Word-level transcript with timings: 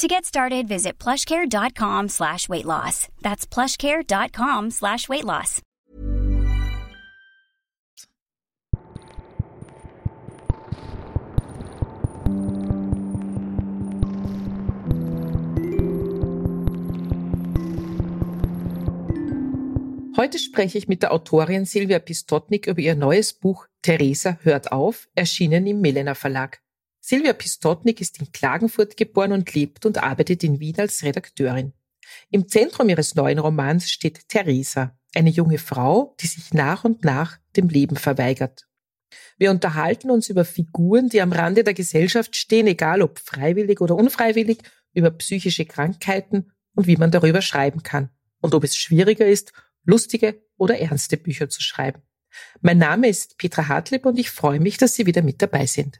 To 0.00 0.08
get 0.08 0.24
started, 0.24 0.66
visit 0.66 0.98
plushcare.com 0.98 2.08
slash 2.08 2.48
weight 2.48 2.64
loss. 2.64 3.08
That's 3.20 3.46
plushcare.com 3.46 4.70
slash 4.70 5.10
weight 5.10 5.26
loss. 5.26 5.60
Heute 20.16 20.38
spreche 20.38 20.78
ich 20.78 20.88
mit 20.88 21.02
der 21.02 21.12
Autorin 21.12 21.66
Silvia 21.66 21.98
Pistotnik 21.98 22.66
über 22.66 22.80
ihr 22.80 22.94
neues 22.94 23.34
Buch 23.34 23.66
Theresa 23.82 24.38
hört 24.44 24.72
auf, 24.72 25.08
erschienen 25.14 25.66
im 25.66 25.82
Milena 25.82 26.14
Verlag. 26.14 26.62
Silvia 27.10 27.32
Pistotnik 27.32 28.00
ist 28.00 28.20
in 28.20 28.30
Klagenfurt 28.30 28.96
geboren 28.96 29.32
und 29.32 29.52
lebt 29.52 29.84
und 29.84 29.98
arbeitet 29.98 30.44
in 30.44 30.60
Wien 30.60 30.78
als 30.78 31.02
Redakteurin. 31.02 31.72
Im 32.30 32.46
Zentrum 32.46 32.88
ihres 32.88 33.16
neuen 33.16 33.40
Romans 33.40 33.90
steht 33.90 34.28
Theresa, 34.28 34.96
eine 35.16 35.30
junge 35.30 35.58
Frau, 35.58 36.14
die 36.20 36.28
sich 36.28 36.54
nach 36.54 36.84
und 36.84 37.04
nach 37.04 37.38
dem 37.56 37.68
Leben 37.68 37.96
verweigert. 37.96 38.68
Wir 39.38 39.50
unterhalten 39.50 40.08
uns 40.08 40.28
über 40.28 40.44
Figuren, 40.44 41.08
die 41.08 41.20
am 41.20 41.32
Rande 41.32 41.64
der 41.64 41.74
Gesellschaft 41.74 42.36
stehen, 42.36 42.68
egal 42.68 43.02
ob 43.02 43.18
freiwillig 43.18 43.80
oder 43.80 43.96
unfreiwillig, 43.96 44.58
über 44.94 45.10
psychische 45.10 45.64
Krankheiten 45.64 46.52
und 46.76 46.86
wie 46.86 46.96
man 46.96 47.10
darüber 47.10 47.42
schreiben 47.42 47.82
kann 47.82 48.10
und 48.40 48.54
ob 48.54 48.62
es 48.62 48.76
schwieriger 48.76 49.26
ist, 49.26 49.52
lustige 49.82 50.40
oder 50.56 50.78
ernste 50.78 51.16
Bücher 51.16 51.48
zu 51.48 51.60
schreiben. 51.60 52.02
Mein 52.60 52.78
Name 52.78 53.08
ist 53.08 53.36
Petra 53.36 53.66
Hartlieb 53.66 54.06
und 54.06 54.16
ich 54.16 54.30
freue 54.30 54.60
mich, 54.60 54.76
dass 54.76 54.94
Sie 54.94 55.06
wieder 55.06 55.22
mit 55.22 55.42
dabei 55.42 55.66
sind. 55.66 55.98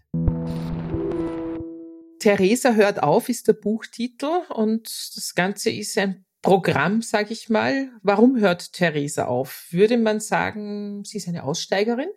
Theresa 2.21 2.75
hört 2.75 3.03
auf 3.03 3.29
ist 3.29 3.49
der 3.49 3.55
Buchtitel 3.55 4.43
und 4.51 4.87
das 5.17 5.35
Ganze 5.35 5.71
ist 5.71 5.99
ein 5.99 6.25
Programm, 6.43 7.03
sage 7.03 7.33
ich 7.33 7.49
mal. 7.49 7.91
Warum 8.03 8.39
hört 8.39 8.73
Theresa 8.73 9.27
auf? 9.27 9.67
Würde 9.71 9.99
man 9.99 10.21
sagen, 10.21 11.03
sie 11.05 11.19
ist 11.19 11.29
eine 11.29 11.45
Aussteigerin? 11.45 12.09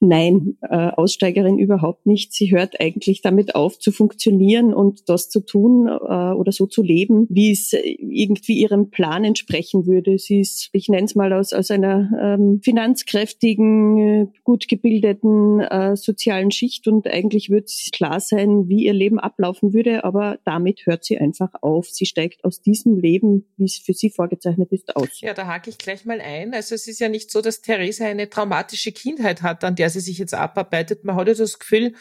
Nein, 0.00 0.58
äh, 0.60 0.74
Aussteigerin 0.74 1.58
überhaupt 1.58 2.04
nicht. 2.04 2.32
Sie 2.32 2.50
hört 2.50 2.80
eigentlich 2.80 3.22
damit 3.22 3.54
auf 3.54 3.78
zu 3.78 3.90
funktionieren 3.90 4.74
und 4.74 5.08
das 5.08 5.30
zu 5.30 5.40
tun 5.40 5.88
äh, 5.88 5.90
oder 5.90 6.52
so 6.52 6.66
zu 6.66 6.82
leben, 6.82 7.26
wie 7.30 7.52
es 7.52 7.72
irgendwie 7.72 8.60
ihrem 8.60 8.90
Plan 8.90 9.24
entsprechen 9.24 9.86
würde. 9.86 10.18
Sie 10.18 10.40
ist, 10.40 10.68
ich 10.72 10.88
nenne 10.88 11.04
es 11.04 11.14
mal 11.14 11.32
aus, 11.32 11.52
aus 11.52 11.70
einer 11.70 12.10
ähm, 12.20 12.60
finanzkräftigen, 12.62 13.98
äh, 13.98 14.26
gut 14.42 14.68
gebildeten 14.68 15.60
äh, 15.60 15.96
sozialen 15.96 16.50
Schicht 16.50 16.86
und 16.86 17.06
eigentlich 17.06 17.48
wird 17.48 17.70
klar 17.92 18.20
sein, 18.20 18.68
wie 18.68 18.84
ihr 18.84 18.92
Leben 18.92 19.18
ablaufen 19.18 19.72
würde, 19.72 20.04
aber 20.04 20.38
damit 20.44 20.86
hört 20.86 21.04
sie 21.04 21.18
einfach 21.18 21.50
auf. 21.62 21.88
Sie 21.88 22.06
steigt 22.06 22.44
aus 22.44 22.60
diesem 22.60 22.98
Leben, 22.98 23.46
wie 23.56 23.64
es 23.64 23.78
für 23.78 23.94
sie 23.94 24.10
vorgezeichnet 24.10 24.70
ist, 24.72 24.94
aus. 24.96 25.20
Ja, 25.20 25.34
da 25.34 25.46
hake 25.46 25.70
ich 25.70 25.78
gleich 25.78 26.04
mal 26.04 26.20
ein. 26.20 26.52
Also 26.52 26.74
es 26.74 26.86
ist 26.86 27.00
ja 27.00 27.08
nicht 27.08 27.30
so, 27.30 27.40
dass 27.40 27.62
Theresa 27.62 28.04
eine 28.04 28.28
traumatische 28.28 28.92
Kindheit 28.92 29.42
hat, 29.42 29.64
an 29.64 29.76
der 29.76 29.83
sie 29.90 30.00
sich 30.00 30.18
jetzt 30.18 30.34
abarbeitet. 30.34 31.04
Man 31.04 31.16
hat 31.16 31.28
ja 31.28 31.34
das 31.34 31.58
Gefühl, 31.58 31.94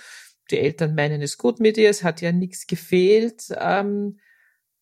die 0.51 0.59
Eltern 0.59 0.95
meinen 0.95 1.21
es 1.21 1.37
gut 1.37 1.59
mit 1.59 1.77
ihr, 1.77 1.89
es 1.89 2.03
hat 2.03 2.21
ja 2.21 2.31
nichts 2.31 2.67
gefehlt. 2.67 3.45
Ähm, 3.57 4.19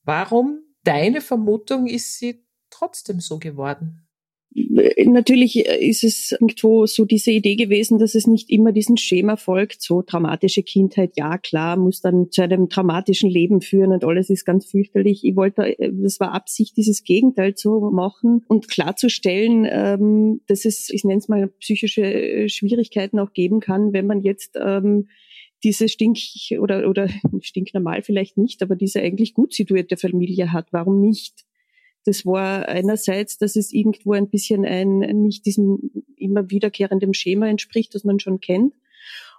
warum, 0.04 0.64
deine 0.84 1.22
Vermutung, 1.22 1.88
ist 1.88 2.18
sie 2.18 2.46
trotzdem 2.70 3.20
so 3.20 3.40
geworden? 3.40 4.08
Natürlich 4.54 5.66
ist 5.66 6.04
es 6.04 6.34
irgendwo 6.34 6.86
so 6.86 7.06
diese 7.06 7.32
Idee 7.32 7.56
gewesen, 7.56 8.00
dass 8.00 8.16
es 8.16 8.28
nicht 8.28 8.50
immer 8.50 8.74
diesen 8.74 8.98
Schema 8.98 9.38
folgt, 9.38 9.82
so 9.82 10.02
traumatische 10.02 10.62
Kindheit, 10.62 11.14
ja 11.16 11.38
klar, 11.38 11.78
muss 11.78 12.02
dann 12.02 12.32
zu 12.32 12.42
einem 12.42 12.68
traumatischen 12.68 13.30
Leben 13.30 13.62
führen 13.62 13.94
und 13.94 14.04
alles 14.04 14.30
ist 14.30 14.44
ganz 14.44 14.66
fürchterlich. 14.66 15.24
Ich 15.24 15.38
wollte, 15.38 15.78
das 15.80 16.20
war 16.20 16.34
Absicht, 16.34 16.76
dieses 16.76 17.06
Gegenteil 17.06 17.56
zu 17.56 17.92
machen 17.94 18.44
und 18.50 18.68
klarzustellen, 18.68 19.66
ähm, 19.70 20.42
dass 20.48 20.66
es, 20.66 20.90
ich 20.90 21.06
nenne 21.06 21.20
es 21.20 21.30
mal, 21.30 21.48
psychische 21.60 22.50
Schwierigkeiten 22.50 23.20
auch 23.20 23.32
geben 23.32 23.62
kann, 23.62 23.94
wenn 23.94 24.06
man 24.06 24.22
jetzt 24.22 24.58
ähm, 24.62 25.08
diese 25.64 25.88
stink 25.88 26.18
oder 26.60 26.90
oder 26.90 27.08
stinknormal 27.42 28.02
vielleicht 28.02 28.38
nicht, 28.38 28.62
aber 28.62 28.76
diese 28.76 29.02
eigentlich 29.02 29.34
gut 29.34 29.54
situierte 29.54 29.96
Familie 29.96 30.52
hat. 30.52 30.68
Warum 30.72 31.00
nicht? 31.00 31.46
Das 32.06 32.26
war 32.26 32.68
einerseits, 32.68 33.38
dass 33.38 33.56
es 33.56 33.72
irgendwo 33.72 34.14
ein 34.14 34.30
bisschen 34.30 34.66
ein, 34.66 35.00
nicht 35.00 35.46
diesem 35.46 35.92
immer 36.16 36.50
wiederkehrenden 36.50 37.14
Schema 37.14 37.48
entspricht, 37.48 37.94
das 37.96 38.04
man 38.04 38.20
schon 38.20 38.40
kennt. 38.40 38.74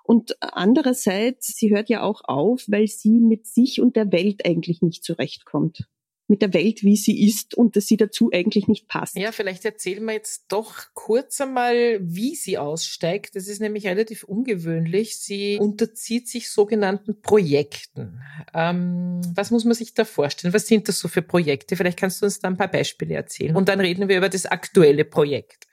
Und 0.04 0.36
andererseits, 0.40 1.48
sie 1.56 1.70
hört 1.70 1.88
ja 1.88 2.02
auch 2.02 2.22
auf, 2.24 2.64
weil 2.68 2.88
sie 2.88 3.20
mit 3.20 3.46
sich 3.46 3.80
und 3.80 3.96
der 3.96 4.10
Welt 4.12 4.44
eigentlich 4.44 4.82
nicht 4.82 5.04
zurechtkommt 5.04 5.88
mit 6.28 6.40
der 6.40 6.54
Welt, 6.54 6.82
wie 6.82 6.96
sie 6.96 7.26
ist 7.26 7.54
und 7.54 7.76
dass 7.76 7.86
sie 7.86 7.96
dazu 7.96 8.30
eigentlich 8.32 8.68
nicht 8.68 8.88
passt. 8.88 9.16
Ja, 9.16 9.32
vielleicht 9.32 9.64
erzählen 9.64 10.04
wir 10.04 10.14
jetzt 10.14 10.46
doch 10.48 10.86
kurz 10.94 11.40
einmal, 11.40 11.98
wie 12.02 12.34
sie 12.34 12.58
aussteigt. 12.58 13.36
Das 13.36 13.48
ist 13.48 13.60
nämlich 13.60 13.86
relativ 13.86 14.24
ungewöhnlich. 14.24 15.18
Sie 15.18 15.58
unterzieht 15.58 16.28
sich 16.28 16.50
sogenannten 16.50 17.20
Projekten. 17.20 18.20
Ähm, 18.54 19.20
was 19.34 19.50
muss 19.50 19.64
man 19.64 19.74
sich 19.74 19.94
da 19.94 20.04
vorstellen? 20.04 20.54
Was 20.54 20.66
sind 20.66 20.88
das 20.88 20.98
so 20.98 21.08
für 21.08 21.22
Projekte? 21.22 21.76
Vielleicht 21.76 21.98
kannst 21.98 22.22
du 22.22 22.26
uns 22.26 22.40
da 22.40 22.48
ein 22.48 22.56
paar 22.56 22.70
Beispiele 22.70 23.14
erzählen. 23.14 23.54
Und 23.54 23.68
dann 23.68 23.80
reden 23.80 24.08
wir 24.08 24.16
über 24.16 24.28
das 24.28 24.46
aktuelle 24.46 25.04
Projekt. 25.04 25.66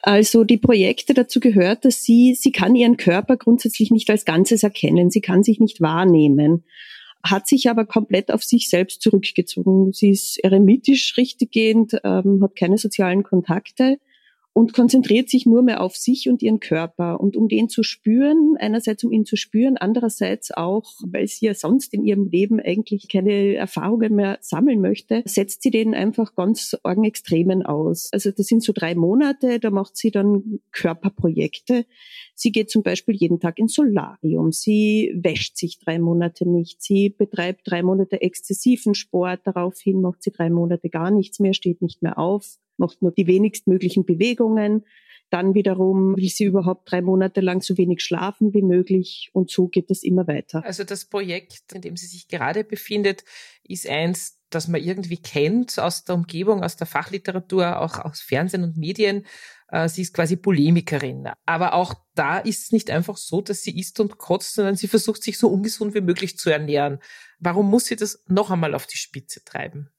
Also 0.00 0.44
die 0.44 0.58
Projekte 0.58 1.12
dazu 1.12 1.40
gehört, 1.40 1.84
dass 1.84 2.02
sie, 2.02 2.36
sie 2.38 2.52
kann 2.52 2.76
ihren 2.76 2.96
Körper 2.96 3.36
grundsätzlich 3.36 3.90
nicht 3.90 4.08
als 4.08 4.24
Ganzes 4.24 4.62
erkennen. 4.62 5.10
Sie 5.10 5.20
kann 5.20 5.42
sich 5.42 5.58
nicht 5.58 5.80
wahrnehmen 5.80 6.64
hat 7.30 7.46
sich 7.46 7.68
aber 7.68 7.84
komplett 7.84 8.32
auf 8.32 8.42
sich 8.42 8.68
selbst 8.68 9.02
zurückgezogen. 9.02 9.92
Sie 9.92 10.10
ist 10.10 10.38
eremitisch 10.42 11.16
richtiggehend, 11.16 11.96
ähm, 12.04 12.42
hat 12.42 12.56
keine 12.56 12.78
sozialen 12.78 13.22
Kontakte 13.22 13.98
und 14.56 14.72
konzentriert 14.72 15.28
sich 15.28 15.44
nur 15.44 15.62
mehr 15.62 15.82
auf 15.82 15.96
sich 15.96 16.30
und 16.30 16.40
ihren 16.40 16.60
Körper. 16.60 17.20
Und 17.20 17.36
um 17.36 17.46
den 17.46 17.68
zu 17.68 17.82
spüren, 17.82 18.54
einerseits 18.58 19.04
um 19.04 19.12
ihn 19.12 19.26
zu 19.26 19.36
spüren, 19.36 19.76
andererseits 19.76 20.50
auch, 20.50 20.94
weil 21.06 21.26
sie 21.26 21.44
ja 21.44 21.52
sonst 21.52 21.92
in 21.92 22.06
ihrem 22.06 22.26
Leben 22.30 22.58
eigentlich 22.58 23.06
keine 23.10 23.54
Erfahrungen 23.54 24.14
mehr 24.14 24.38
sammeln 24.40 24.80
möchte, 24.80 25.22
setzt 25.26 25.60
sie 25.60 25.70
den 25.70 25.92
einfach 25.92 26.34
ganz 26.34 26.74
argen 26.84 27.04
Extremen 27.04 27.66
aus. 27.66 28.08
Also 28.12 28.30
das 28.30 28.46
sind 28.46 28.62
so 28.62 28.72
drei 28.72 28.94
Monate, 28.94 29.60
da 29.60 29.68
macht 29.68 29.94
sie 29.94 30.10
dann 30.10 30.60
Körperprojekte. 30.72 31.84
Sie 32.34 32.50
geht 32.50 32.70
zum 32.70 32.82
Beispiel 32.82 33.14
jeden 33.14 33.40
Tag 33.40 33.58
ins 33.58 33.74
Solarium. 33.74 34.52
Sie 34.52 35.12
wäscht 35.14 35.58
sich 35.58 35.80
drei 35.80 35.98
Monate 35.98 36.48
nicht. 36.48 36.80
Sie 36.82 37.10
betreibt 37.10 37.60
drei 37.70 37.82
Monate 37.82 38.22
exzessiven 38.22 38.94
Sport. 38.94 39.40
Daraufhin 39.44 40.00
macht 40.00 40.22
sie 40.22 40.30
drei 40.30 40.48
Monate 40.48 40.88
gar 40.88 41.10
nichts 41.10 41.40
mehr, 41.40 41.52
steht 41.52 41.82
nicht 41.82 42.00
mehr 42.00 42.18
auf 42.18 42.56
macht 42.78 43.02
nur 43.02 43.12
die 43.12 43.26
wenigstmöglichen 43.26 44.04
Bewegungen. 44.04 44.84
Dann 45.30 45.54
wiederum 45.54 46.16
will 46.16 46.28
sie 46.28 46.44
überhaupt 46.44 46.90
drei 46.90 47.02
Monate 47.02 47.40
lang 47.40 47.60
so 47.60 47.76
wenig 47.76 48.00
schlafen 48.00 48.54
wie 48.54 48.62
möglich 48.62 49.30
und 49.32 49.50
so 49.50 49.66
geht 49.66 49.90
das 49.90 50.04
immer 50.04 50.28
weiter. 50.28 50.64
Also 50.64 50.84
das 50.84 51.04
Projekt, 51.04 51.72
in 51.72 51.80
dem 51.80 51.96
sie 51.96 52.06
sich 52.06 52.28
gerade 52.28 52.62
befindet, 52.62 53.24
ist 53.64 53.88
eins, 53.88 54.38
das 54.50 54.68
man 54.68 54.80
irgendwie 54.80 55.16
kennt 55.16 55.80
aus 55.80 56.04
der 56.04 56.14
Umgebung, 56.14 56.62
aus 56.62 56.76
der 56.76 56.86
Fachliteratur, 56.86 57.80
auch 57.80 57.98
aus 57.98 58.20
Fernsehen 58.20 58.62
und 58.62 58.76
Medien. 58.76 59.26
Äh, 59.68 59.88
sie 59.88 60.02
ist 60.02 60.14
quasi 60.14 60.36
Polemikerin. 60.36 61.28
Aber 61.44 61.74
auch 61.74 61.94
da 62.14 62.38
ist 62.38 62.64
es 62.64 62.72
nicht 62.72 62.90
einfach 62.90 63.16
so, 63.16 63.40
dass 63.40 63.62
sie 63.62 63.76
isst 63.76 63.98
und 63.98 64.18
kotzt, 64.18 64.54
sondern 64.54 64.76
sie 64.76 64.86
versucht 64.86 65.24
sich 65.24 65.38
so 65.38 65.48
ungesund 65.48 65.94
wie 65.94 66.00
möglich 66.00 66.38
zu 66.38 66.50
ernähren. 66.50 67.00
Warum 67.40 67.68
muss 67.68 67.86
sie 67.86 67.96
das 67.96 68.22
noch 68.28 68.52
einmal 68.52 68.76
auf 68.76 68.86
die 68.86 68.98
Spitze 68.98 69.42
treiben? 69.44 69.90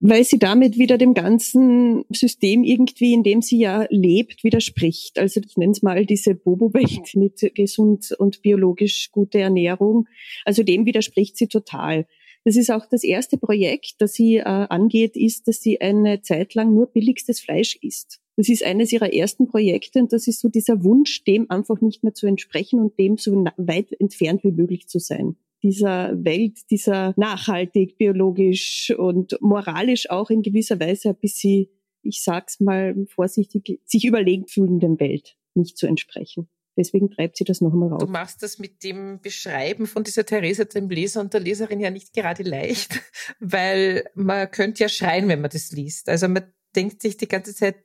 Weil 0.00 0.24
sie 0.24 0.38
damit 0.38 0.78
wieder 0.78 0.96
dem 0.96 1.14
ganzen 1.14 2.04
System 2.10 2.62
irgendwie, 2.62 3.12
in 3.12 3.22
dem 3.22 3.42
sie 3.42 3.58
ja 3.58 3.86
lebt, 3.90 4.44
widerspricht. 4.44 5.18
Also 5.18 5.40
ich 5.44 5.56
nenne 5.56 5.72
es 5.72 5.82
mal 5.82 6.06
diese 6.06 6.34
Bobo-Welt 6.34 7.14
mit 7.14 7.54
gesund 7.54 8.14
und 8.18 8.42
biologisch 8.42 9.10
gute 9.10 9.40
Ernährung. 9.40 10.06
Also 10.44 10.62
dem 10.62 10.86
widerspricht 10.86 11.36
sie 11.36 11.48
total. 11.48 12.06
Das 12.44 12.56
ist 12.56 12.70
auch 12.70 12.86
das 12.86 13.02
erste 13.02 13.36
Projekt, 13.36 13.96
das 13.98 14.14
sie 14.14 14.36
äh, 14.36 14.44
angeht, 14.44 15.16
ist, 15.16 15.48
dass 15.48 15.60
sie 15.60 15.80
eine 15.80 16.22
Zeit 16.22 16.54
lang 16.54 16.72
nur 16.72 16.86
billigstes 16.86 17.40
Fleisch 17.40 17.76
isst. 17.82 18.20
Das 18.36 18.48
ist 18.48 18.62
eines 18.62 18.92
ihrer 18.92 19.12
ersten 19.12 19.48
Projekte 19.48 19.98
und 19.98 20.12
das 20.12 20.28
ist 20.28 20.40
so 20.40 20.48
dieser 20.48 20.84
Wunsch, 20.84 21.24
dem 21.24 21.50
einfach 21.50 21.80
nicht 21.80 22.04
mehr 22.04 22.14
zu 22.14 22.28
entsprechen 22.28 22.78
und 22.78 22.96
dem 22.96 23.16
so 23.16 23.44
weit 23.56 23.88
entfernt 23.98 24.44
wie 24.44 24.52
möglich 24.52 24.86
zu 24.86 25.00
sein 25.00 25.36
dieser 25.62 26.12
Welt, 26.24 26.58
dieser 26.70 27.14
nachhaltig, 27.16 27.98
biologisch 27.98 28.92
und 28.96 29.36
moralisch 29.40 30.10
auch 30.10 30.30
in 30.30 30.42
gewisser 30.42 30.78
Weise 30.80 31.10
ein 31.10 31.16
bisschen, 31.16 31.66
ich 32.02 32.22
sag's 32.22 32.60
mal 32.60 32.94
vorsichtig, 33.08 33.80
sich 33.84 34.04
überlegen 34.04 34.46
fühlenden 34.46 35.00
Welt 35.00 35.36
nicht 35.54 35.76
zu 35.76 35.86
entsprechen. 35.86 36.48
Deswegen 36.76 37.10
treibt 37.10 37.36
sie 37.36 37.44
das 37.44 37.60
noch 37.60 37.72
einmal 37.72 37.88
raus. 37.88 38.04
Du 38.04 38.06
machst 38.06 38.40
das 38.42 38.60
mit 38.60 38.84
dem 38.84 39.20
Beschreiben 39.20 39.88
von 39.88 40.04
dieser 40.04 40.24
Theresa 40.24 40.64
dem 40.64 40.88
Leser 40.88 41.20
und 41.20 41.34
der 41.34 41.40
Leserin 41.40 41.80
ja 41.80 41.90
nicht 41.90 42.12
gerade 42.12 42.44
leicht, 42.44 43.00
weil 43.40 44.04
man 44.14 44.48
könnte 44.50 44.84
ja 44.84 44.88
schreien, 44.88 45.28
wenn 45.28 45.40
man 45.40 45.50
das 45.50 45.72
liest. 45.72 46.08
Also 46.08 46.28
man 46.28 46.52
denkt 46.76 47.02
sich 47.02 47.16
die 47.16 47.26
ganze 47.26 47.52
Zeit, 47.52 47.76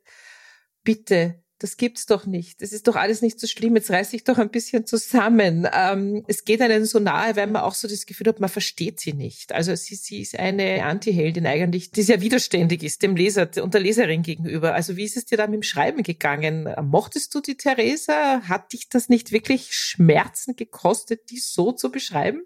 bitte 0.83 1.42
das 1.63 1.77
gibt's 1.77 2.05
doch 2.05 2.25
nicht. 2.25 2.61
Es 2.61 2.73
ist 2.73 2.89
doch 2.89 2.97
alles 2.97 3.21
nicht 3.21 3.39
so 3.39 3.47
schlimm. 3.47 3.77
Jetzt 3.77 3.89
reiß 3.89 4.11
ich 4.11 4.25
doch 4.25 4.37
ein 4.37 4.49
bisschen 4.49 4.85
zusammen. 4.85 5.65
Ähm, 5.73 6.25
es 6.27 6.43
geht 6.43 6.61
einem 6.61 6.83
so 6.83 6.99
nahe, 6.99 7.37
weil 7.37 7.47
man 7.47 7.61
auch 7.61 7.73
so 7.73 7.87
das 7.87 8.05
Gefühl 8.05 8.27
hat, 8.27 8.41
man 8.41 8.49
versteht 8.49 8.99
sie 8.99 9.13
nicht. 9.13 9.53
Also 9.53 9.73
sie, 9.73 9.95
sie 9.95 10.19
ist 10.19 10.37
eine 10.37 10.83
Antiheldin 10.83 11.47
eigentlich, 11.47 11.91
die 11.91 12.01
sehr 12.01 12.19
widerständig 12.19 12.83
ist 12.83 13.01
dem 13.01 13.15
Leser 13.15 13.49
und 13.61 13.73
der 13.73 13.79
Leserin 13.79 14.23
gegenüber. 14.23 14.73
Also 14.73 14.97
wie 14.97 15.05
ist 15.05 15.15
es 15.15 15.23
dir 15.23 15.37
da 15.37 15.47
mit 15.47 15.53
dem 15.53 15.63
Schreiben 15.63 16.03
gegangen? 16.03 16.67
Mochtest 16.81 17.33
du 17.33 17.39
die 17.39 17.55
Theresa? 17.55 18.41
Hat 18.41 18.73
dich 18.73 18.89
das 18.89 19.07
nicht 19.07 19.31
wirklich 19.31 19.71
Schmerzen 19.71 20.57
gekostet, 20.57 21.29
die 21.29 21.37
so 21.37 21.71
zu 21.71 21.93
beschreiben? 21.93 22.41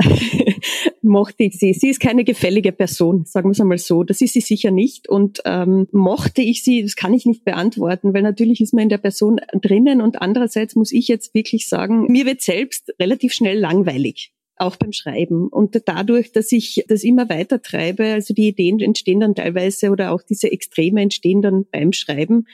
mochte 1.02 1.44
ich 1.44 1.58
sie. 1.58 1.72
Sie 1.72 1.88
ist 1.88 2.00
keine 2.00 2.24
gefällige 2.24 2.72
Person, 2.72 3.24
sagen 3.26 3.48
wir 3.48 3.52
es 3.52 3.60
einmal 3.60 3.78
so. 3.78 4.02
Das 4.02 4.20
ist 4.20 4.34
sie 4.34 4.40
sicher 4.40 4.70
nicht. 4.70 5.08
Und 5.08 5.40
ähm, 5.44 5.88
mochte 5.92 6.42
ich 6.42 6.62
sie, 6.62 6.82
das 6.82 6.96
kann 6.96 7.14
ich 7.14 7.26
nicht 7.26 7.44
beantworten, 7.44 8.14
weil 8.14 8.22
natürlich 8.22 8.60
ist 8.60 8.74
man 8.74 8.84
in 8.84 8.88
der 8.88 8.98
Person 8.98 9.40
drinnen 9.60 10.00
und 10.00 10.20
andererseits 10.20 10.76
muss 10.76 10.92
ich 10.92 11.08
jetzt 11.08 11.34
wirklich 11.34 11.68
sagen, 11.68 12.06
mir 12.08 12.26
wird 12.26 12.40
selbst 12.40 12.92
relativ 13.00 13.32
schnell 13.32 13.58
langweilig 13.58 14.32
auch 14.60 14.76
beim 14.76 14.92
Schreiben. 14.92 15.48
Und 15.48 15.80
dadurch, 15.86 16.32
dass 16.32 16.52
ich 16.52 16.84
das 16.86 17.02
immer 17.02 17.28
weiter 17.30 17.62
treibe, 17.62 18.04
also 18.04 18.34
die 18.34 18.48
Ideen 18.48 18.78
entstehen 18.78 19.20
dann 19.20 19.34
teilweise 19.34 19.90
oder 19.90 20.12
auch 20.12 20.22
diese 20.22 20.52
Extreme 20.52 21.00
entstehen 21.00 21.40
dann 21.40 21.64
beim 21.72 21.92
Schreiben, 21.92 22.46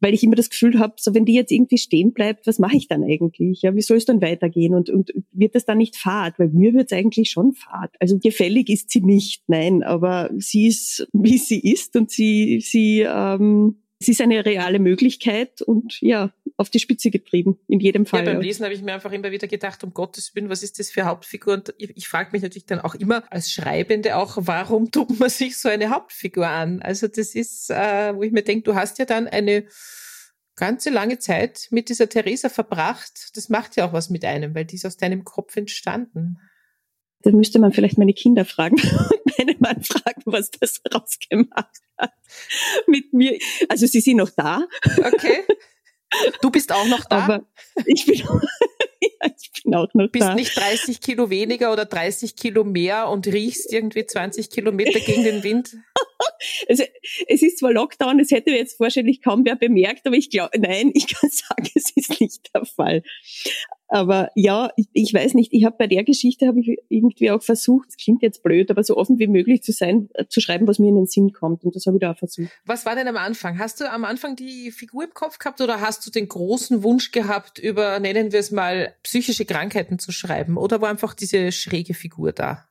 weil 0.00 0.14
ich 0.14 0.24
immer 0.24 0.34
das 0.34 0.50
Gefühl 0.50 0.78
habe, 0.78 0.94
so 0.98 1.14
wenn 1.14 1.24
die 1.24 1.34
jetzt 1.34 1.52
irgendwie 1.52 1.78
stehen 1.78 2.12
bleibt, 2.12 2.46
was 2.46 2.58
mache 2.58 2.76
ich 2.76 2.88
dann 2.88 3.04
eigentlich? 3.04 3.62
Ja, 3.62 3.74
wie 3.74 3.82
soll 3.82 3.98
es 3.98 4.06
dann 4.06 4.22
weitergehen? 4.22 4.74
Und, 4.74 4.90
und 4.90 5.12
wird 5.32 5.54
das 5.54 5.66
dann 5.66 5.78
nicht 5.78 5.96
fad? 5.96 6.38
Weil 6.38 6.48
mir 6.48 6.72
wird 6.74 6.90
es 6.90 6.96
eigentlich 6.96 7.30
schon 7.30 7.52
fad. 7.52 7.94
Also 8.00 8.18
gefällig 8.18 8.68
ist 8.70 8.90
sie 8.90 9.02
nicht, 9.02 9.42
nein, 9.46 9.82
aber 9.82 10.30
sie 10.38 10.66
ist, 10.66 11.06
wie 11.12 11.38
sie 11.38 11.60
ist 11.60 11.96
und 11.96 12.10
sie, 12.10 12.60
sie, 12.60 13.06
ähm, 13.06 13.82
sie 13.98 14.12
ist 14.12 14.20
eine 14.20 14.44
reale 14.44 14.78
Möglichkeit 14.78 15.60
und 15.62 16.00
ja, 16.00 16.32
auf 16.60 16.68
die 16.68 16.78
Spitze 16.78 17.10
getrieben, 17.10 17.58
in 17.68 17.80
jedem 17.80 18.04
Fall. 18.04 18.26
Ja, 18.26 18.34
beim 18.34 18.42
Lesen 18.42 18.64
habe 18.64 18.74
ich 18.74 18.82
mir 18.82 18.92
einfach 18.92 19.12
immer 19.12 19.30
wieder 19.30 19.48
gedacht, 19.48 19.82
um 19.82 19.94
Gottes 19.94 20.34
Willen, 20.34 20.50
was 20.50 20.62
ist 20.62 20.78
das 20.78 20.90
für 20.90 21.06
Hauptfigur? 21.06 21.54
Und 21.54 21.74
ich, 21.78 21.96
ich 21.96 22.06
frage 22.06 22.32
mich 22.32 22.42
natürlich 22.42 22.66
dann 22.66 22.80
auch 22.80 22.94
immer 22.94 23.24
als 23.32 23.50
Schreibende 23.50 24.16
auch, 24.16 24.36
warum 24.36 24.90
tut 24.90 25.18
man 25.18 25.30
sich 25.30 25.56
so 25.56 25.70
eine 25.70 25.88
Hauptfigur 25.88 26.46
an? 26.46 26.82
Also 26.82 27.08
das 27.08 27.34
ist, 27.34 27.70
äh, 27.70 28.14
wo 28.14 28.22
ich 28.22 28.32
mir 28.32 28.42
denke, 28.42 28.64
du 28.64 28.74
hast 28.74 28.98
ja 28.98 29.06
dann 29.06 29.26
eine 29.26 29.64
ganze 30.54 30.90
lange 30.90 31.18
Zeit 31.18 31.68
mit 31.70 31.88
dieser 31.88 32.10
Theresa 32.10 32.50
verbracht. 32.50 33.30
Das 33.36 33.48
macht 33.48 33.76
ja 33.76 33.88
auch 33.88 33.94
was 33.94 34.10
mit 34.10 34.26
einem, 34.26 34.54
weil 34.54 34.66
die 34.66 34.76
ist 34.76 34.84
aus 34.84 34.98
deinem 34.98 35.24
Kopf 35.24 35.56
entstanden. 35.56 36.36
Da 37.22 37.30
müsste 37.30 37.58
man 37.58 37.72
vielleicht 37.72 37.96
meine 37.96 38.12
Kinder 38.12 38.44
fragen 38.44 38.76
und 38.82 39.38
meinen 39.38 39.60
Mann 39.60 39.82
fragen, 39.82 40.22
was 40.26 40.50
das 40.50 40.82
rausgemacht 40.94 41.78
hat 41.96 42.12
mit 42.86 43.14
mir. 43.14 43.38
Also 43.70 43.86
sie 43.86 44.00
sind 44.00 44.18
noch 44.18 44.30
da. 44.30 44.66
Okay. 44.98 45.38
Du 46.40 46.50
bist 46.50 46.72
auch 46.72 46.86
noch 46.86 47.04
da? 47.04 47.24
Aber 47.24 47.42
ich 47.86 48.06
bin, 48.06 48.16
ja, 49.00 49.30
ich 49.36 49.62
bin 49.62 49.74
auch 49.74 49.88
noch 49.94 50.08
bist 50.10 50.26
da. 50.26 50.34
nicht 50.34 50.56
30 50.56 51.00
Kilo 51.00 51.30
weniger 51.30 51.72
oder 51.72 51.84
30 51.84 52.36
Kilo 52.36 52.64
mehr 52.64 53.08
und 53.08 53.26
riechst 53.26 53.72
irgendwie 53.72 54.06
20 54.06 54.50
Kilometer 54.50 55.00
gegen 55.00 55.24
den 55.24 55.42
Wind? 55.42 55.76
Also 56.68 56.84
es 57.28 57.42
ist 57.42 57.58
zwar 57.58 57.72
Lockdown, 57.72 58.18
das 58.18 58.30
hätte 58.30 58.50
jetzt 58.50 58.78
wahrscheinlich 58.80 59.22
kaum 59.22 59.44
wer 59.44 59.56
bemerkt, 59.56 60.06
aber 60.06 60.16
ich 60.16 60.30
glaube, 60.30 60.58
nein, 60.58 60.90
ich 60.94 61.06
kann 61.08 61.30
sagen, 61.30 61.68
es 61.74 61.90
ist 61.94 62.20
nicht 62.20 62.54
der 62.54 62.64
Fall. 62.64 63.02
Aber 63.92 64.30
ja, 64.36 64.70
ich, 64.76 64.86
ich 64.92 65.12
weiß 65.12 65.34
nicht, 65.34 65.52
ich 65.52 65.64
habe 65.64 65.74
bei 65.76 65.88
der 65.88 66.04
Geschichte 66.04 66.46
habe 66.46 66.60
ich 66.60 66.78
irgendwie 66.88 67.32
auch 67.32 67.42
versucht, 67.42 67.88
es 67.88 67.96
klingt 67.96 68.22
jetzt 68.22 68.44
blöd, 68.44 68.70
aber 68.70 68.84
so 68.84 68.96
offen 68.96 69.18
wie 69.18 69.26
möglich 69.26 69.64
zu 69.64 69.72
sein, 69.72 70.08
äh, 70.14 70.26
zu 70.28 70.40
schreiben, 70.40 70.68
was 70.68 70.78
mir 70.78 70.88
in 70.88 70.94
den 70.94 71.06
Sinn 71.06 71.32
kommt. 71.32 71.64
Und 71.64 71.74
das 71.74 71.86
habe 71.86 71.96
ich 71.96 72.00
da 72.00 72.12
auch 72.12 72.18
versucht. 72.18 72.50
Was 72.64 72.86
war 72.86 72.94
denn 72.94 73.08
am 73.08 73.16
Anfang? 73.16 73.58
Hast 73.58 73.80
du 73.80 73.90
am 73.90 74.04
Anfang 74.04 74.36
die 74.36 74.70
Figur 74.70 75.02
im 75.02 75.12
Kopf 75.12 75.38
gehabt 75.38 75.60
oder 75.60 75.80
hast 75.80 76.06
du 76.06 76.10
den 76.12 76.28
großen 76.28 76.84
Wunsch 76.84 77.10
gehabt, 77.10 77.58
über, 77.58 77.98
nennen 77.98 78.30
wir 78.30 78.38
es 78.38 78.52
mal, 78.52 78.94
psychische 79.02 79.44
Krankheiten 79.44 79.98
zu 79.98 80.12
schreiben? 80.12 80.56
Oder 80.56 80.80
war 80.80 80.88
einfach 80.88 81.12
diese 81.12 81.50
schräge 81.50 81.94
Figur 81.94 82.30
da? 82.30 82.69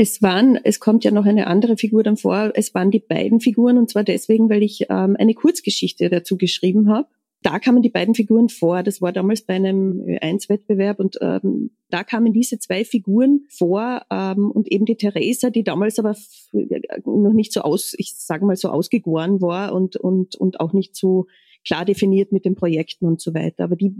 Es 0.00 0.22
waren, 0.22 0.56
es 0.56 0.80
kommt 0.80 1.04
ja 1.04 1.10
noch 1.10 1.26
eine 1.26 1.46
andere 1.46 1.76
Figur 1.76 2.02
dann 2.02 2.16
vor, 2.16 2.52
es 2.54 2.74
waren 2.74 2.90
die 2.90 3.00
beiden 3.00 3.38
Figuren 3.38 3.76
und 3.76 3.90
zwar 3.90 4.02
deswegen, 4.02 4.48
weil 4.48 4.62
ich 4.62 4.86
ähm, 4.88 5.14
eine 5.18 5.34
Kurzgeschichte 5.34 6.08
dazu 6.08 6.38
geschrieben 6.38 6.88
habe 6.88 7.08
da 7.42 7.58
kamen 7.58 7.82
die 7.82 7.90
beiden 7.90 8.14
Figuren 8.14 8.48
vor. 8.48 8.82
Das 8.82 9.00
war 9.00 9.12
damals 9.12 9.42
bei 9.42 9.54
einem 9.54 10.02
Ö1-Wettbewerb 10.02 11.00
und 11.00 11.18
ähm, 11.22 11.70
da 11.88 12.04
kamen 12.04 12.32
diese 12.32 12.58
zwei 12.58 12.84
Figuren 12.84 13.46
vor 13.48 14.02
ähm, 14.10 14.50
und 14.50 14.70
eben 14.70 14.84
die 14.84 14.96
Theresa, 14.96 15.50
die 15.50 15.64
damals 15.64 15.98
aber 15.98 16.14
noch 16.52 17.32
nicht 17.32 17.52
so 17.52 17.62
aus, 17.62 17.94
ich 17.96 18.14
sage 18.14 18.44
mal 18.44 18.56
so 18.56 18.68
ausgegoren 18.68 19.40
war 19.40 19.72
und 19.72 19.96
und 19.96 20.36
und 20.36 20.60
auch 20.60 20.72
nicht 20.72 20.94
so 20.94 21.26
klar 21.64 21.84
definiert 21.84 22.32
mit 22.32 22.44
den 22.44 22.54
Projekten 22.54 23.06
und 23.06 23.20
so 23.20 23.34
weiter. 23.34 23.64
Aber 23.64 23.76
die 23.76 23.94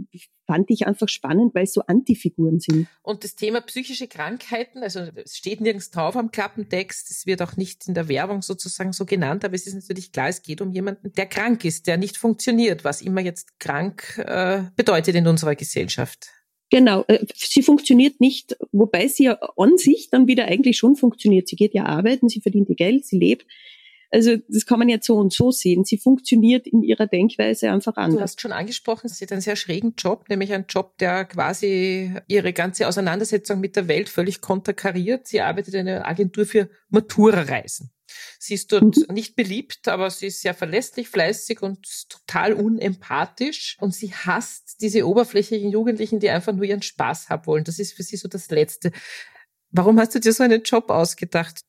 fand 0.47 0.69
ich 0.69 0.87
einfach 0.87 1.07
spannend, 1.07 1.53
weil 1.53 1.63
es 1.63 1.73
so 1.73 1.81
Antifiguren 1.81 2.59
sind. 2.59 2.87
Und 3.03 3.23
das 3.23 3.35
Thema 3.35 3.61
psychische 3.61 4.07
Krankheiten, 4.07 4.83
also 4.83 5.01
es 5.15 5.37
steht 5.37 5.61
nirgends 5.61 5.91
drauf 5.91 6.15
am 6.15 6.31
Klappentext, 6.31 7.11
es 7.11 7.25
wird 7.25 7.41
auch 7.41 7.57
nicht 7.57 7.87
in 7.87 7.93
der 7.93 8.07
Werbung 8.07 8.41
sozusagen 8.41 8.93
so 8.93 9.05
genannt, 9.05 9.45
aber 9.45 9.55
es 9.55 9.67
ist 9.67 9.75
natürlich 9.75 10.11
klar, 10.11 10.29
es 10.29 10.41
geht 10.41 10.61
um 10.61 10.71
jemanden, 10.71 11.11
der 11.13 11.25
krank 11.25 11.65
ist, 11.65 11.87
der 11.87 11.97
nicht 11.97 12.17
funktioniert, 12.17 12.83
was 12.83 13.01
immer 13.01 13.21
jetzt 13.21 13.59
krank 13.59 14.17
äh, 14.25 14.63
bedeutet 14.75 15.15
in 15.15 15.27
unserer 15.27 15.55
Gesellschaft. 15.55 16.29
Genau, 16.71 17.03
äh, 17.09 17.25
sie 17.35 17.63
funktioniert 17.63 18.21
nicht, 18.21 18.55
wobei 18.71 19.07
sie 19.07 19.25
ja 19.25 19.37
an 19.57 19.77
sich 19.77 20.09
dann 20.09 20.27
wieder 20.27 20.45
eigentlich 20.45 20.77
schon 20.77 20.95
funktioniert. 20.95 21.49
Sie 21.49 21.57
geht 21.57 21.73
ja 21.73 21.85
arbeiten, 21.85 22.29
sie 22.29 22.39
verdient 22.39 22.69
ihr 22.69 22.75
Geld, 22.75 23.05
sie 23.05 23.19
lebt, 23.19 23.45
also 24.11 24.35
das 24.49 24.65
kann 24.65 24.77
man 24.77 24.89
jetzt 24.89 25.07
so 25.07 25.15
und 25.15 25.31
so 25.31 25.51
sehen. 25.51 25.85
Sie 25.85 25.97
funktioniert 25.97 26.67
in 26.67 26.83
ihrer 26.83 27.07
Denkweise 27.07 27.71
einfach 27.71 27.95
anders. 27.95 28.15
Du 28.15 28.21
hast 28.21 28.41
schon 28.41 28.51
angesprochen, 28.51 29.07
sie 29.07 29.23
hat 29.23 29.31
einen 29.31 29.41
sehr 29.41 29.55
schrägen 29.55 29.93
Job, 29.97 30.25
nämlich 30.27 30.51
einen 30.53 30.65
Job, 30.67 30.97
der 30.97 31.25
quasi 31.25 32.13
ihre 32.27 32.51
ganze 32.51 32.87
Auseinandersetzung 32.87 33.61
mit 33.61 33.77
der 33.77 33.87
Welt 33.87 34.09
völlig 34.09 34.41
konterkariert. 34.41 35.27
Sie 35.27 35.39
arbeitet 35.39 35.73
in 35.75 35.87
einer 35.87 36.05
Agentur 36.05 36.45
für 36.45 36.69
Matura-Reisen. 36.89 37.91
Sie 38.37 38.55
ist 38.55 38.73
dort 38.73 38.83
mhm. 38.83 39.13
nicht 39.13 39.37
beliebt, 39.37 39.87
aber 39.87 40.09
sie 40.09 40.27
ist 40.27 40.41
sehr 40.41 40.53
verlässlich, 40.53 41.07
fleißig 41.07 41.61
und 41.61 41.87
total 42.09 42.53
unempathisch. 42.53 43.77
Und 43.79 43.95
sie 43.95 44.13
hasst 44.13 44.81
diese 44.81 45.07
oberflächlichen 45.07 45.71
Jugendlichen, 45.71 46.19
die 46.19 46.29
einfach 46.29 46.53
nur 46.53 46.65
ihren 46.65 46.81
Spaß 46.81 47.29
haben 47.29 47.45
wollen. 47.45 47.63
Das 47.63 47.79
ist 47.79 47.93
für 47.93 48.03
sie 48.03 48.17
so 48.17 48.27
das 48.27 48.49
Letzte. 48.49 48.91
Warum 49.69 49.97
hast 49.99 50.13
du 50.13 50.19
dir 50.19 50.33
so 50.33 50.43
einen 50.43 50.63
Job 50.63 50.89
ausgedacht? 50.89 51.61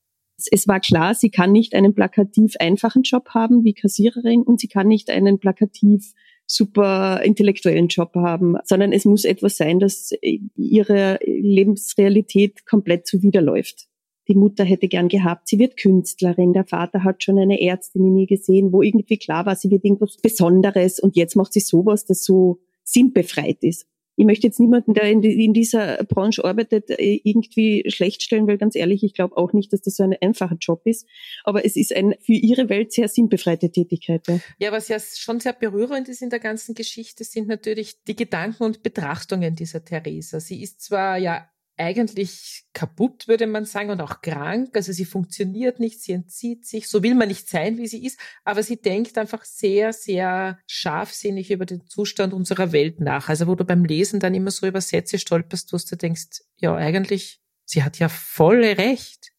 Es 0.50 0.68
war 0.68 0.80
klar, 0.80 1.14
sie 1.14 1.30
kann 1.30 1.52
nicht 1.52 1.74
einen 1.74 1.94
plakativ 1.94 2.54
einfachen 2.58 3.02
Job 3.02 3.30
haben 3.30 3.64
wie 3.64 3.74
Kassiererin 3.74 4.42
und 4.42 4.60
sie 4.60 4.68
kann 4.68 4.88
nicht 4.88 5.10
einen 5.10 5.38
plakativ 5.38 6.12
super 6.46 7.22
intellektuellen 7.22 7.88
Job 7.88 8.14
haben, 8.14 8.56
sondern 8.64 8.92
es 8.92 9.04
muss 9.04 9.24
etwas 9.24 9.56
sein, 9.56 9.78
das 9.78 10.10
ihre 10.56 11.18
Lebensrealität 11.24 12.66
komplett 12.66 13.06
zuwiderläuft. 13.06 13.86
die 14.28 14.34
Mutter 14.34 14.64
hätte 14.64 14.88
gern 14.88 15.08
gehabt, 15.08 15.48
sie 15.48 15.58
wird 15.58 15.76
Künstlerin, 15.76 16.52
der 16.52 16.64
Vater 16.64 17.04
hat 17.04 17.24
schon 17.24 17.38
eine 17.38 17.60
Ärztin 17.60 18.06
in 18.06 18.16
ihr 18.16 18.26
gesehen, 18.26 18.72
wo 18.72 18.82
irgendwie 18.82 19.18
klar 19.18 19.46
war, 19.46 19.56
sie 19.56 19.70
wird 19.70 19.84
irgendwas 19.84 20.16
Besonderes 20.18 21.00
und 21.00 21.16
jetzt 21.16 21.36
macht 21.36 21.52
sie 21.52 21.60
sowas, 21.60 22.04
das 22.04 22.24
so 22.24 22.60
sinnbefreit 22.84 23.62
ist. 23.62 23.86
Ich 24.16 24.26
möchte 24.26 24.46
jetzt 24.46 24.60
niemanden, 24.60 24.94
der 24.94 25.04
in, 25.04 25.52
dieser 25.52 26.04
Branche 26.04 26.44
arbeitet, 26.44 26.90
äh, 26.90 27.20
irgendwie 27.24 27.84
schlecht 27.88 28.22
stellen, 28.22 28.46
weil 28.46 28.58
ganz 28.58 28.76
ehrlich, 28.76 29.02
ich 29.02 29.14
glaube 29.14 29.36
auch 29.36 29.52
nicht, 29.52 29.72
dass 29.72 29.80
das 29.80 29.96
so 29.96 30.02
ein 30.02 30.14
einfacher 30.20 30.56
Job 30.60 30.82
ist. 30.84 31.06
Aber 31.44 31.64
es 31.64 31.76
ist 31.76 31.94
ein 31.94 32.14
für 32.20 32.32
ihre 32.32 32.68
Welt 32.68 32.92
sehr 32.92 33.08
sinnbefreite 33.08 33.70
Tätigkeit. 33.70 34.26
Ja, 34.26 34.38
ja 34.58 34.72
was 34.72 34.88
ja 34.88 34.98
schon 35.00 35.40
sehr 35.40 35.52
berührend 35.52 36.08
ist 36.08 36.22
in 36.22 36.30
der 36.30 36.40
ganzen 36.40 36.74
Geschichte, 36.74 37.24
sind 37.24 37.48
natürlich 37.48 38.02
die 38.04 38.16
Gedanken 38.16 38.64
und 38.64 38.82
Betrachtungen 38.82 39.54
dieser 39.54 39.84
Theresa. 39.84 40.40
Sie 40.40 40.62
ist 40.62 40.82
zwar 40.82 41.16
ja 41.16 41.48
eigentlich 41.76 42.64
kaputt, 42.72 43.28
würde 43.28 43.46
man 43.46 43.64
sagen, 43.64 43.90
und 43.90 44.00
auch 44.00 44.20
krank. 44.20 44.70
Also 44.74 44.92
sie 44.92 45.04
funktioniert 45.04 45.80
nicht, 45.80 46.00
sie 46.00 46.12
entzieht 46.12 46.66
sich. 46.66 46.88
So 46.88 47.02
will 47.02 47.14
man 47.14 47.28
nicht 47.28 47.48
sein, 47.48 47.78
wie 47.78 47.86
sie 47.86 48.04
ist, 48.04 48.18
aber 48.44 48.62
sie 48.62 48.80
denkt 48.80 49.18
einfach 49.18 49.44
sehr, 49.44 49.92
sehr 49.92 50.58
scharfsinnig 50.66 51.50
über 51.50 51.66
den 51.66 51.86
Zustand 51.86 52.32
unserer 52.32 52.72
Welt 52.72 53.00
nach. 53.00 53.28
Also 53.28 53.46
wo 53.46 53.54
du 53.54 53.64
beim 53.64 53.84
Lesen 53.84 54.20
dann 54.20 54.34
immer 54.34 54.50
so 54.50 54.66
über 54.66 54.80
Sätze 54.80 55.18
stolperst, 55.18 55.72
wo 55.72 55.78
du 55.78 55.96
denkst, 55.96 56.42
ja, 56.56 56.74
eigentlich, 56.74 57.40
sie 57.64 57.82
hat 57.82 57.98
ja 57.98 58.08
volle 58.08 58.78
Recht. 58.78 59.31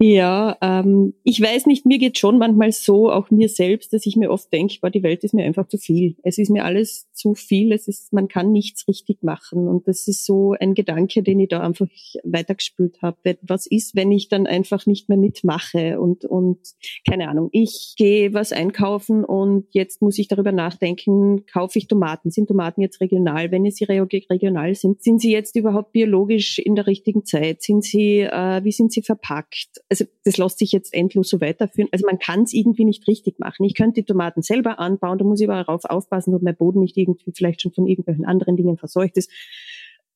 Ja, 0.00 0.56
ähm, 0.62 1.14
ich 1.24 1.40
weiß 1.40 1.66
nicht, 1.66 1.84
mir 1.84 1.98
geht 1.98 2.18
schon 2.18 2.38
manchmal 2.38 2.70
so, 2.70 3.10
auch 3.10 3.32
mir 3.32 3.48
selbst, 3.48 3.92
dass 3.92 4.06
ich 4.06 4.14
mir 4.14 4.30
oft 4.30 4.52
denke, 4.52 4.78
die 4.92 5.02
Welt 5.02 5.24
ist 5.24 5.34
mir 5.34 5.44
einfach 5.44 5.66
zu 5.66 5.76
viel. 5.76 6.14
Es 6.22 6.38
ist 6.38 6.50
mir 6.50 6.64
alles 6.64 7.08
zu 7.12 7.34
viel, 7.34 7.72
es 7.72 7.88
ist, 7.88 8.12
man 8.12 8.28
kann 8.28 8.52
nichts 8.52 8.86
richtig 8.86 9.24
machen. 9.24 9.66
Und 9.66 9.88
das 9.88 10.06
ist 10.06 10.24
so 10.24 10.54
ein 10.60 10.74
Gedanke, 10.74 11.24
den 11.24 11.40
ich 11.40 11.48
da 11.48 11.62
einfach 11.62 11.88
weitergespült 12.22 13.02
habe. 13.02 13.38
Was 13.42 13.66
ist, 13.66 13.96
wenn 13.96 14.12
ich 14.12 14.28
dann 14.28 14.46
einfach 14.46 14.86
nicht 14.86 15.08
mehr 15.08 15.18
mitmache 15.18 16.00
und, 16.00 16.24
und 16.24 16.60
keine 17.04 17.28
Ahnung, 17.28 17.48
ich 17.50 17.94
gehe 17.96 18.32
was 18.32 18.52
einkaufen 18.52 19.24
und 19.24 19.66
jetzt 19.72 20.00
muss 20.00 20.16
ich 20.20 20.28
darüber 20.28 20.52
nachdenken, 20.52 21.44
kaufe 21.46 21.76
ich 21.76 21.88
Tomaten? 21.88 22.30
Sind 22.30 22.46
Tomaten 22.46 22.82
jetzt 22.82 23.00
regional? 23.00 23.50
Wenn 23.50 23.68
sie 23.68 23.84
regional 23.84 24.76
sind, 24.76 25.02
sind 25.02 25.20
sie 25.20 25.32
jetzt 25.32 25.56
überhaupt 25.56 25.90
biologisch 25.90 26.60
in 26.60 26.76
der 26.76 26.86
richtigen 26.86 27.24
Zeit? 27.24 27.62
Sind 27.62 27.82
sie, 27.82 28.20
äh, 28.20 28.62
wie 28.62 28.70
sind 28.70 28.92
sie 28.92 29.02
verpackt? 29.02 29.80
Also 29.90 30.04
das 30.24 30.36
lässt 30.36 30.58
sich 30.58 30.72
jetzt 30.72 30.92
endlos 30.92 31.28
so 31.28 31.40
weiterführen. 31.40 31.88
Also 31.92 32.06
man 32.06 32.18
kann 32.18 32.42
es 32.42 32.52
irgendwie 32.52 32.84
nicht 32.84 33.06
richtig 33.08 33.38
machen. 33.38 33.64
Ich 33.64 33.74
könnte 33.74 34.02
die 34.02 34.04
Tomaten 34.04 34.42
selber 34.42 34.78
anbauen, 34.78 35.18
da 35.18 35.24
muss 35.24 35.40
ich 35.40 35.48
aber 35.48 35.64
darauf 35.64 35.84
aufpassen, 35.84 36.34
ob 36.34 36.42
mein 36.42 36.56
Boden 36.56 36.80
nicht 36.80 36.96
irgendwie 36.96 37.32
vielleicht 37.32 37.62
schon 37.62 37.72
von 37.72 37.86
irgendwelchen 37.86 38.24
anderen 38.24 38.56
Dingen 38.56 38.76
verseucht 38.76 39.16
ist 39.16 39.30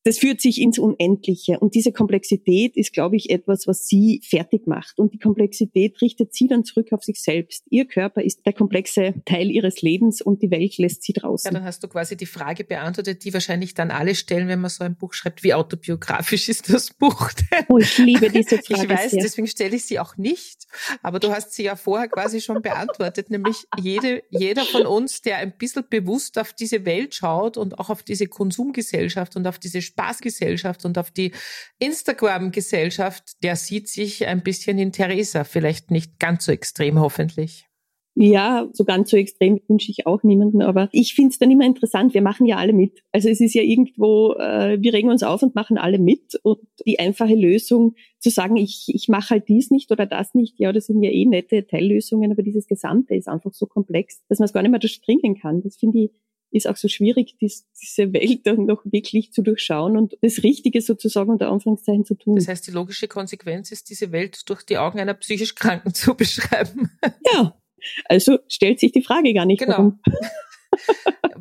das 0.04 0.18
führt 0.18 0.40
sich 0.40 0.60
ins 0.60 0.78
Unendliche. 0.78 1.58
Und 1.60 1.74
diese 1.74 1.92
Komplexität 1.92 2.76
ist, 2.76 2.92
glaube 2.92 3.16
ich, 3.16 3.30
etwas, 3.30 3.66
was 3.66 3.86
sie 3.86 4.20
fertig 4.24 4.66
macht. 4.66 4.98
Und 4.98 5.14
die 5.14 5.18
Komplexität 5.18 6.00
richtet 6.00 6.34
sie 6.34 6.48
dann 6.48 6.64
zurück 6.64 6.88
auf 6.92 7.04
sich 7.04 7.20
selbst. 7.20 7.64
Ihr 7.70 7.86
Körper 7.86 8.22
ist 8.22 8.44
der 8.44 8.52
komplexe 8.52 9.14
Teil 9.24 9.50
ihres 9.50 9.82
Lebens 9.82 10.20
und 10.20 10.42
die 10.42 10.50
Welt 10.50 10.76
lässt 10.78 11.02
sie 11.02 11.12
draußen. 11.12 11.50
Ja, 11.50 11.58
dann 11.58 11.64
hast 11.64 11.82
du 11.84 11.88
quasi 11.88 12.16
die 12.16 12.26
Frage 12.26 12.64
beantwortet, 12.64 13.24
die 13.24 13.32
wahrscheinlich 13.32 13.74
dann 13.74 13.90
alle 13.90 14.14
stellen, 14.14 14.48
wenn 14.48 14.60
man 14.60 14.70
so 14.70 14.84
ein 14.84 14.96
Buch 14.96 15.14
schreibt, 15.14 15.44
wie 15.44 15.54
autobiografisch 15.54 16.48
ist 16.48 16.72
das 16.72 16.92
Buch 16.92 17.30
denn? 17.32 17.66
Oh, 17.68 17.78
ich 17.78 17.98
liebe 17.98 18.30
diese 18.30 18.58
Frage. 18.62 18.82
Ich 18.82 18.88
weiß, 18.88 19.10
sehr. 19.12 19.22
deswegen 19.22 19.46
stelle 19.46 19.76
ich 19.76 19.84
sie 19.84 19.98
auch 19.98 20.16
nicht. 20.16 20.66
Aber 21.02 21.20
du 21.20 21.30
hast 21.30 21.52
sie 21.52 21.64
ja 21.64 21.76
vorher 21.76 22.08
quasi 22.08 22.40
schon 22.40 22.60
beantwortet, 22.62 23.30
nämlich 23.30 23.66
jede, 23.80 24.22
jeder 24.30 24.64
von 24.64 24.86
uns, 24.86 25.22
der 25.22 25.38
ein 25.38 25.56
bisschen 25.56 25.84
bewusst 25.88 26.38
auf 26.38 26.52
diese 26.52 26.84
Welt 26.84 27.14
schaut 27.14 27.56
und 27.56 27.78
auch 27.78 27.90
auf 27.90 28.02
diese 28.02 28.26
Konsumgesellschaft 28.26 29.36
und 29.36 29.46
auf 29.46 29.58
diese 29.58 29.80
Spaßgesellschaft 29.92 30.84
und 30.84 30.98
auf 30.98 31.10
die 31.10 31.32
Instagram-Gesellschaft, 31.78 33.42
der 33.42 33.56
sieht 33.56 33.88
sich 33.88 34.26
ein 34.26 34.42
bisschen 34.42 34.78
in 34.78 34.92
Theresa, 34.92 35.44
vielleicht 35.44 35.90
nicht 35.90 36.18
ganz 36.18 36.44
so 36.46 36.52
extrem 36.52 36.98
hoffentlich. 36.98 37.66
Ja, 38.14 38.68
so 38.74 38.84
ganz 38.84 39.10
so 39.10 39.16
extrem 39.16 39.58
wünsche 39.68 39.90
ich 39.90 40.06
auch 40.06 40.22
niemanden, 40.22 40.60
aber 40.60 40.90
ich 40.92 41.14
finde 41.14 41.30
es 41.30 41.38
dann 41.38 41.50
immer 41.50 41.64
interessant, 41.64 42.12
wir 42.12 42.20
machen 42.20 42.44
ja 42.44 42.58
alle 42.58 42.74
mit. 42.74 43.00
Also 43.10 43.30
es 43.30 43.40
ist 43.40 43.54
ja 43.54 43.62
irgendwo, 43.62 44.34
äh, 44.34 44.76
wir 44.78 44.92
regen 44.92 45.08
uns 45.08 45.22
auf 45.22 45.42
und 45.42 45.54
machen 45.54 45.78
alle 45.78 45.98
mit 45.98 46.38
und 46.42 46.58
die 46.84 46.98
einfache 46.98 47.34
Lösung 47.34 47.94
zu 48.18 48.28
sagen, 48.28 48.58
ich, 48.58 48.84
ich 48.88 49.08
mache 49.08 49.30
halt 49.30 49.48
dies 49.48 49.70
nicht 49.70 49.90
oder 49.90 50.04
das 50.04 50.34
nicht, 50.34 50.58
ja, 50.58 50.72
das 50.74 50.86
sind 50.86 51.02
ja 51.02 51.10
eh 51.10 51.24
nette 51.24 51.66
Teillösungen, 51.66 52.30
aber 52.30 52.42
dieses 52.42 52.66
Gesamte 52.66 53.14
ist 53.14 53.28
einfach 53.28 53.54
so 53.54 53.64
komplex, 53.64 54.22
dass 54.28 54.40
man 54.40 54.44
es 54.44 54.52
gar 54.52 54.60
nicht 54.60 54.72
mehr 54.72 54.80
durchdringen 54.80 55.38
kann. 55.40 55.62
Das 55.62 55.76
finde 55.76 56.00
ich 56.00 56.10
ist 56.52 56.68
auch 56.68 56.76
so 56.76 56.88
schwierig, 56.88 57.36
dies, 57.40 57.66
diese 57.80 58.12
Welt 58.12 58.46
dann 58.46 58.66
noch 58.66 58.82
wirklich 58.84 59.32
zu 59.32 59.42
durchschauen 59.42 59.96
und 59.96 60.16
das 60.20 60.42
Richtige 60.42 60.80
sozusagen 60.80 61.30
unter 61.30 61.50
Anführungszeichen 61.50 62.04
zu 62.04 62.14
tun. 62.14 62.36
Das 62.36 62.48
heißt, 62.48 62.66
die 62.66 62.70
logische 62.70 63.08
Konsequenz 63.08 63.72
ist, 63.72 63.90
diese 63.90 64.12
Welt 64.12 64.48
durch 64.48 64.62
die 64.62 64.78
Augen 64.78 65.00
einer 65.00 65.14
psychisch 65.14 65.54
Kranken 65.54 65.94
zu 65.94 66.14
beschreiben. 66.14 66.90
Ja, 67.32 67.58
also 68.06 68.38
stellt 68.48 68.80
sich 68.80 68.92
die 68.92 69.02
Frage 69.02 69.32
gar 69.34 69.46
nicht. 69.46 69.60
Genau. 69.60 69.78
Warum. 69.78 70.00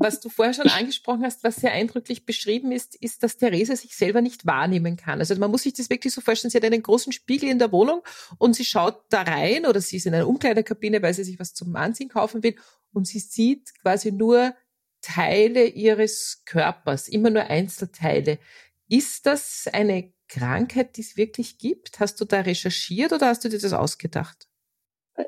was 0.02 0.20
du 0.20 0.30
vorher 0.30 0.54
schon 0.54 0.68
angesprochen 0.68 1.24
hast, 1.24 1.44
was 1.44 1.58
sehr 1.58 1.72
eindrücklich 1.72 2.26
beschrieben 2.26 2.72
ist, 2.72 2.96
ist, 2.96 3.24
dass 3.24 3.38
Therese 3.38 3.76
sich 3.76 3.96
selber 3.96 4.22
nicht 4.22 4.46
wahrnehmen 4.46 4.98
kann. 4.98 5.20
Also 5.20 5.36
man 5.36 5.52
muss 5.52 5.64
sich 5.64 5.74
das 5.74 5.90
wirklich 5.90 6.14
so 6.14 6.22
vorstellen, 6.22 6.52
sie 6.52 6.58
hat 6.58 6.66
einen 6.66 6.84
großen 6.84 7.14
Spiegel 7.14 7.50
in 7.50 7.60
der 7.60 7.72
Wohnung 7.72 8.02
und 8.38 8.56
sie 8.56 8.66
schaut 8.66 9.02
da 9.10 9.22
rein 9.22 9.66
oder 9.66 9.80
sie 9.80 9.98
ist 9.98 10.06
in 10.06 10.14
einer 10.14 10.28
Umkleidekabine, 10.28 11.02
weil 11.02 11.14
sie 11.14 11.24
sich 11.24 11.40
was 11.40 11.54
zum 11.54 11.76
Anziehen 11.76 12.10
kaufen 12.10 12.44
will 12.44 12.56
und 12.94 13.08
sie 13.08 13.20
sieht 13.20 13.74
quasi 13.82 14.12
nur 14.12 14.54
Teile 15.02 15.66
ihres 15.66 16.44
Körpers, 16.46 17.08
immer 17.08 17.30
nur 17.30 17.44
Einzelteile. 17.44 18.40
Ist 18.88 19.26
das 19.26 19.68
eine 19.72 20.14
Krankheit, 20.28 20.98
die 20.98 21.02
es 21.02 21.18
wirklich 21.18 21.58
gibt? 21.58 22.00
Hast 22.00 22.20
du 22.22 22.26
da 22.26 22.42
recherchiert 22.42 23.12
oder 23.12 23.28
hast 23.28 23.44
du 23.44 23.50
dir 23.50 23.60
das 23.60 23.74
ausgedacht? 23.74 24.48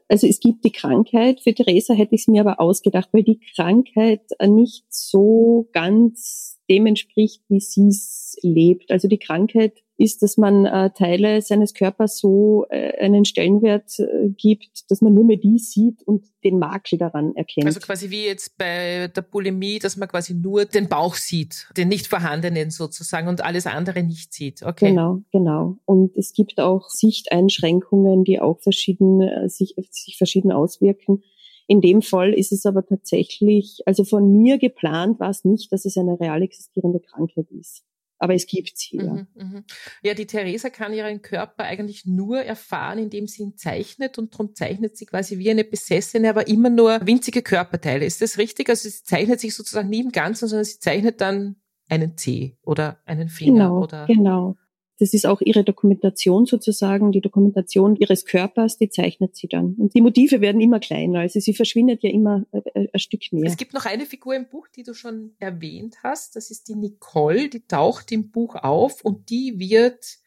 Also 0.07 0.27
es 0.27 0.39
gibt 0.39 0.63
die 0.63 0.71
Krankheit. 0.71 1.41
Für 1.41 1.53
Theresa 1.53 1.93
hätte 1.93 2.15
ich 2.15 2.21
es 2.21 2.27
mir 2.27 2.41
aber 2.41 2.59
ausgedacht, 2.59 3.09
weil 3.11 3.23
die 3.23 3.41
Krankheit 3.55 4.21
nicht 4.41 4.85
so 4.89 5.69
ganz 5.73 6.59
dem 6.69 6.85
entspricht, 6.85 7.43
wie 7.49 7.59
sie 7.59 7.87
es 7.87 8.37
lebt. 8.41 8.91
Also 8.91 9.07
die 9.07 9.19
Krankheit 9.19 9.83
ist, 10.03 10.21
dass 10.21 10.37
man 10.37 10.65
äh, 10.65 10.89
Teile 10.91 11.41
seines 11.41 11.73
Körpers 11.73 12.17
so 12.17 12.65
äh, 12.69 12.97
einen 12.99 13.23
Stellenwert 13.23 13.97
äh, 13.99 14.29
gibt, 14.29 14.91
dass 14.91 15.01
man 15.01 15.13
nur 15.13 15.23
mehr 15.23 15.37
die 15.37 15.57
sieht 15.57 16.03
und 16.03 16.25
den 16.43 16.59
Makel 16.59 16.99
daran 16.99 17.33
erkennt. 17.35 17.65
Also 17.65 17.79
quasi 17.79 18.09
wie 18.09 18.25
jetzt 18.25 18.57
bei 18.57 19.07
der 19.07 19.21
Bulimie, 19.21 19.79
dass 19.79 19.95
man 19.95 20.09
quasi 20.09 20.33
nur 20.33 20.65
den 20.65 20.89
Bauch 20.89 21.15
sieht, 21.15 21.69
den 21.77 21.87
nicht 21.87 22.07
vorhandenen 22.07 22.69
sozusagen 22.69 23.29
und 23.29 23.43
alles 23.43 23.65
andere 23.65 24.03
nicht 24.03 24.33
sieht. 24.33 24.61
Okay. 24.61 24.89
Genau, 24.89 25.21
genau. 25.31 25.77
Und 25.85 26.15
es 26.17 26.33
gibt 26.33 26.59
auch 26.59 26.89
Sichteinschränkungen, 26.89 28.25
die 28.25 28.41
auch 28.41 28.59
verschieden, 28.59 29.21
äh, 29.21 29.47
sich, 29.47 29.75
sich 29.89 30.17
verschieden 30.17 30.51
auswirken. 30.51 31.23
In 31.67 31.79
dem 31.79 32.01
Fall 32.01 32.33
ist 32.33 32.51
es 32.51 32.65
aber 32.65 32.85
tatsächlich, 32.85 33.81
also 33.85 34.03
von 34.03 34.33
mir 34.33 34.57
geplant 34.57 35.21
war 35.21 35.29
es 35.29 35.45
nicht, 35.45 35.71
dass 35.71 35.85
es 35.85 35.97
eine 35.97 36.19
real 36.19 36.41
existierende 36.41 36.99
Krankheit 36.99 37.49
ist. 37.51 37.85
Aber 38.19 38.33
es 38.35 38.45
gibt 38.47 38.77
sie, 38.77 38.97
ja. 38.97 39.13
Mhm, 39.13 39.27
mhm. 39.35 39.63
Ja, 40.01 40.13
die 40.13 40.25
Theresa 40.25 40.69
kann 40.69 40.93
ihren 40.93 41.21
Körper 41.21 41.63
eigentlich 41.63 42.05
nur 42.05 42.41
erfahren, 42.41 42.99
indem 42.99 43.27
sie 43.27 43.43
ihn 43.43 43.57
zeichnet 43.57 44.17
und 44.17 44.33
darum 44.33 44.55
zeichnet 44.55 44.95
sie 44.95 45.05
quasi 45.05 45.39
wie 45.39 45.49
eine 45.49 45.63
Besessene, 45.63 46.29
aber 46.29 46.47
immer 46.47 46.69
nur 46.69 46.99
winzige 47.05 47.41
Körperteile. 47.41 48.05
Ist 48.05 48.21
das 48.21 48.37
richtig? 48.37 48.69
Also 48.69 48.87
sie 48.87 49.03
zeichnet 49.03 49.39
sich 49.39 49.55
sozusagen 49.55 49.89
nie 49.89 50.01
im 50.01 50.11
Ganzen, 50.11 50.47
sondern 50.47 50.65
sie 50.65 50.79
zeichnet 50.79 51.19
dann 51.21 51.57
einen 51.89 52.17
Zeh 52.17 52.57
oder 52.63 52.99
einen 53.05 53.29
Finger 53.29 53.65
genau, 53.65 53.83
oder. 53.83 54.05
Genau. 54.05 54.55
Das 54.99 55.13
ist 55.13 55.25
auch 55.25 55.41
ihre 55.41 55.63
Dokumentation 55.63 56.45
sozusagen, 56.45 57.11
die 57.11 57.21
Dokumentation 57.21 57.95
ihres 57.95 58.25
Körpers, 58.25 58.77
die 58.77 58.89
zeichnet 58.89 59.35
sie 59.35 59.47
dann. 59.47 59.75
Und 59.77 59.95
die 59.95 60.01
Motive 60.01 60.39
werden 60.39 60.61
immer 60.61 60.79
kleiner, 60.79 61.21
also 61.21 61.39
sie 61.39 61.53
verschwindet 61.53 62.03
ja 62.03 62.11
immer 62.11 62.45
äh, 62.51 62.59
äh, 62.73 62.87
ein 62.93 62.99
Stück 62.99 63.21
mehr. 63.31 63.45
Es 63.45 63.57
gibt 63.57 63.73
noch 63.73 63.85
eine 63.85 64.05
Figur 64.05 64.35
im 64.35 64.47
Buch, 64.47 64.67
die 64.67 64.83
du 64.83 64.93
schon 64.93 65.35
erwähnt 65.39 65.97
hast. 66.03 66.35
Das 66.35 66.51
ist 66.51 66.67
die 66.67 66.75
Nicole, 66.75 67.49
die 67.49 67.65
taucht 67.65 68.11
im 68.11 68.29
Buch 68.29 68.55
auf 68.55 69.03
und 69.03 69.29
die 69.29 69.57
wird 69.57 70.19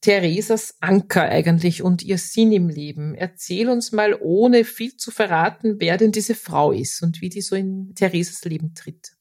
Theresas 0.00 0.76
Anker 0.80 1.22
eigentlich 1.22 1.82
und 1.82 2.02
ihr 2.02 2.16
Sinn 2.16 2.52
im 2.52 2.68
Leben. 2.68 3.14
Erzähl 3.14 3.68
uns 3.68 3.92
mal, 3.92 4.18
ohne 4.20 4.64
viel 4.64 4.96
zu 4.96 5.10
verraten, 5.10 5.76
wer 5.78 5.98
denn 5.98 6.12
diese 6.12 6.34
Frau 6.34 6.72
ist 6.72 7.02
und 7.02 7.20
wie 7.20 7.28
die 7.28 7.42
so 7.42 7.54
in 7.54 7.94
Theresas 7.94 8.44
Leben 8.44 8.74
tritt. 8.74 9.12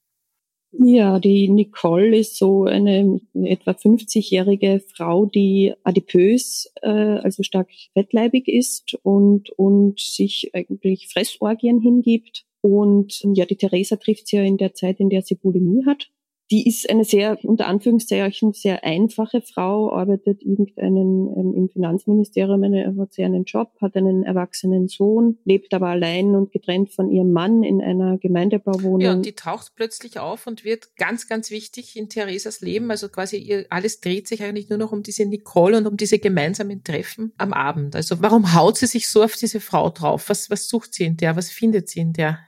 Ja, 0.71 1.19
die 1.19 1.49
Nicole 1.49 2.17
ist 2.17 2.37
so 2.37 2.65
eine 2.65 3.19
etwa 3.33 3.71
50-jährige 3.71 4.81
Frau, 4.95 5.25
die 5.25 5.73
adipös, 5.83 6.71
äh, 6.81 6.89
also 6.89 7.41
stark 7.41 7.69
fettleibig 7.93 8.47
ist 8.47 8.93
und, 9.01 9.49
und 9.51 9.99
sich 9.99 10.51
eigentlich 10.53 11.07
Fressorgien 11.07 11.81
hingibt. 11.81 12.45
Und 12.61 13.21
ja, 13.33 13.45
die 13.45 13.55
Theresa 13.55 13.95
trifft 13.95 14.27
sie 14.27 14.35
ja 14.35 14.43
in 14.43 14.57
der 14.57 14.73
Zeit, 14.73 14.99
in 14.99 15.09
der 15.09 15.23
sie 15.23 15.35
Bulimie 15.35 15.85
hat. 15.87 16.11
Die 16.51 16.67
ist 16.67 16.89
eine 16.89 17.03
sehr, 17.03 17.37
unter 17.43 17.67
Anführungszeichen, 17.67 18.53
sehr 18.53 18.83
einfache 18.83 19.41
Frau, 19.41 19.93
arbeitet 19.93 20.41
irgendeinen 20.41 21.27
ähm, 21.37 21.53
im 21.55 21.69
Finanzministerium, 21.69 22.63
eine, 22.63 22.95
hat 22.97 23.13
sie 23.13 23.23
einen 23.23 23.43
Job, 23.43 23.71
hat 23.79 23.95
einen 23.95 24.23
erwachsenen 24.23 24.87
Sohn, 24.87 25.37
lebt 25.45 25.73
aber 25.75 25.89
allein 25.89 26.35
und 26.35 26.51
getrennt 26.51 26.91
von 26.91 27.11
ihrem 27.11 27.31
Mann 27.31 27.61
in 27.61 27.81
einer 27.81 28.17
Gemeindebauwohnung. 28.17 29.01
Ja, 29.01 29.13
und 29.13 29.25
die 29.25 29.33
taucht 29.33 29.73
plötzlich 29.75 30.19
auf 30.19 30.47
und 30.47 30.63
wird 30.63 30.95
ganz, 30.95 31.27
ganz 31.27 31.51
wichtig 31.51 31.95
in 31.95 32.09
Theresas 32.09 32.61
Leben. 32.61 32.89
Also 32.89 33.09
quasi 33.09 33.37
ihr, 33.37 33.67
alles 33.69 33.99
dreht 33.99 34.27
sich 34.27 34.41
eigentlich 34.41 34.69
nur 34.69 34.79
noch 34.79 34.91
um 34.91 35.03
diese 35.03 35.25
Nicole 35.25 35.77
und 35.77 35.85
um 35.85 35.97
diese 35.97 36.17
gemeinsamen 36.17 36.83
Treffen 36.83 37.31
am 37.37 37.53
Abend. 37.53 37.95
Also 37.95 38.21
warum 38.21 38.55
haut 38.55 38.77
sie 38.77 38.87
sich 38.87 39.07
so 39.07 39.23
auf 39.23 39.35
diese 39.35 39.59
Frau 39.59 39.89
drauf? 39.89 40.29
Was, 40.29 40.49
was 40.49 40.67
sucht 40.67 40.95
sie 40.95 41.05
in 41.05 41.17
der? 41.17 41.35
Was 41.35 41.51
findet 41.51 41.89
sie 41.89 41.99
in 41.99 42.13
der? 42.13 42.39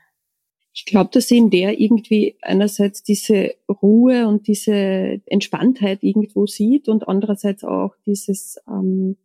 Ich 0.74 0.86
glaube, 0.86 1.10
dass 1.12 1.28
sie 1.28 1.38
in 1.38 1.50
der 1.50 1.80
irgendwie 1.80 2.38
einerseits 2.42 3.04
diese 3.04 3.56
Ruhe 3.70 4.28
und 4.28 4.48
diese 4.48 5.22
Entspanntheit 5.26 6.02
irgendwo 6.02 6.48
sieht 6.48 6.88
und 6.88 7.08
andererseits 7.08 7.64
auch 7.64 7.94
dieses 8.06 8.58
ähm, 8.68 9.18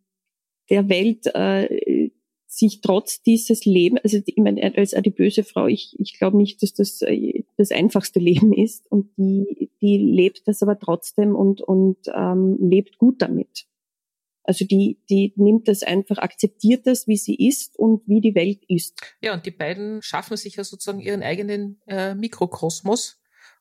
der 0.69 0.89
Welt 0.89 1.27
äh, 1.33 2.09
sich 2.47 2.81
trotz 2.81 3.21
dieses 3.21 3.65
Leben, 3.65 3.97
also 3.99 4.19
ich 4.25 4.37
meine, 4.37 4.75
als 4.75 4.93
adipöse 4.93 5.43
Frau, 5.43 5.67
ich, 5.67 5.95
ich 5.99 6.17
glaube 6.17 6.37
nicht, 6.37 6.63
dass 6.63 6.73
das 6.73 7.01
äh, 7.01 7.43
das 7.57 7.71
einfachste 7.71 8.19
Leben 8.19 8.53
ist 8.53 8.89
und 8.91 9.09
die, 9.17 9.69
die 9.81 9.97
lebt 9.97 10.47
das 10.47 10.63
aber 10.63 10.79
trotzdem 10.79 11.35
und, 11.35 11.61
und 11.61 11.97
ähm, 12.13 12.57
lebt 12.59 12.97
gut 12.97 13.21
damit. 13.21 13.67
Also 14.47 14.63
die, 14.63 14.97
die 15.09 15.33
nimmt 15.35 15.67
das 15.67 15.83
einfach, 15.83 16.19
akzeptiert 16.19 16.87
das, 16.87 17.05
wie 17.05 17.17
sie 17.17 17.35
ist 17.35 17.77
und 17.77 18.01
wie 18.07 18.21
die 18.21 18.33
Welt 18.33 18.63
ist. 18.69 18.99
Ja, 19.21 19.33
und 19.33 19.45
die 19.45 19.51
beiden 19.51 20.01
schaffen 20.01 20.37
sich 20.37 20.55
ja 20.55 20.63
sozusagen 20.63 21.01
ihren 21.01 21.21
eigenen 21.21 21.81
äh, 21.85 22.15
Mikrokosmos 22.15 23.19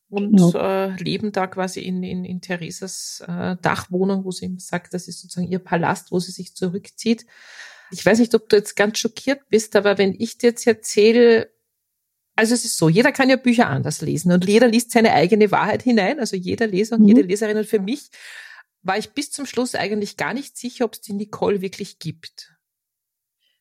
und 0.09 0.37
genau. 0.37 0.53
äh, 0.53 0.95
leben 1.03 1.33
da 1.33 1.49
quasi 1.49 1.81
in, 1.81 2.05
in, 2.05 2.25
in 2.25 2.41
Theresas 2.41 3.21
äh, 3.27 3.57
Dachwohnung, 3.61 4.25
wo 4.25 4.31
sie 4.31 4.55
sagt, 4.59 4.95
das 4.95 5.09
ist 5.09 5.21
sozusagen 5.21 5.51
ihr 5.51 5.59
Palast, 5.59 6.13
wo 6.13 6.21
sie 6.21 6.31
sich 6.31 6.55
zurückzieht. 6.55 7.27
Ich 7.91 8.07
weiß 8.07 8.21
nicht, 8.21 8.35
ob 8.37 8.49
du 8.49 8.55
jetzt 8.55 8.77
ganz 8.77 8.99
schockiert 8.99 9.41
bist, 9.49 9.75
aber 9.75 9.99
wenn 9.99 10.15
ich 10.17 10.39
dir 10.39 10.51
jetzt 10.51 10.69
erzähle, 10.69 11.51
also 12.37 12.55
es 12.55 12.65
ist 12.65 12.77
so, 12.77 12.89
jeder 12.89 13.11
kann 13.11 13.29
ja 13.29 13.37
Bücher 13.37 13.69
anders 13.69 14.03
lesen 14.03 14.31
und 14.31 14.47
jeder 14.47 14.69
liest 14.69 14.93
seine 14.93 15.15
eigene 15.15 15.51
Wahrheit 15.51 15.83
hinein, 15.83 16.21
also 16.21 16.37
jeder 16.37 16.69
Leser 16.69 16.95
und 16.95 17.03
mhm. 17.03 17.09
jede 17.09 17.23
Leserin. 17.23 17.57
Und 17.57 17.67
für 17.67 17.81
mich 17.81 18.11
war 18.87 18.99
ich 18.99 19.11
bis 19.11 19.31
zum 19.31 19.47
Schluss 19.47 19.75
eigentlich 19.75 20.17
gar 20.17 20.35
nicht 20.35 20.57
sicher, 20.57 20.85
ob 20.85 20.95
es 20.95 21.01
die 21.01 21.13
Nicole 21.13 21.61
wirklich 21.61 21.99
gibt. 21.99 22.53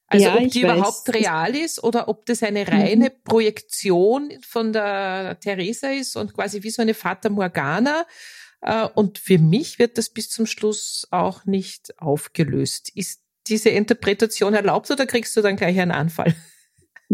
Also 0.08 0.26
ja, 0.26 0.36
ob 0.36 0.52
die 0.52 0.62
überhaupt 0.62 1.14
real 1.14 1.56
ist 1.56 1.84
oder 1.84 2.08
ob 2.08 2.26
das 2.28 2.44
eine 2.44 2.68
reine 2.68 3.06
mhm. 3.06 3.24
Projektion 3.24 4.32
von 4.48 4.72
der 4.72 5.40
Theresa 5.40 5.90
ist 5.90 6.16
und 6.16 6.34
quasi 6.34 6.62
wie 6.62 6.70
so 6.70 6.82
eine 6.82 6.94
Fata 6.94 7.30
Morgana. 7.30 8.06
Äh, 8.62 8.88
und 8.94 9.18
für 9.18 9.40
mich 9.40 9.80
wird 9.80 9.98
das 9.98 10.10
bis 10.10 10.30
zum 10.30 10.46
Schluss 10.46 11.08
auch 11.10 11.46
nicht 11.46 12.00
aufgelöst. 12.00 12.92
Ist 12.94 13.22
diese 13.48 13.70
Interpretation 13.70 14.54
erlaubt 14.54 14.92
oder 14.92 15.08
kriegst 15.08 15.36
du 15.38 15.42
dann 15.42 15.56
gleich 15.56 15.80
einen 15.80 15.92
Anfall? 15.92 16.36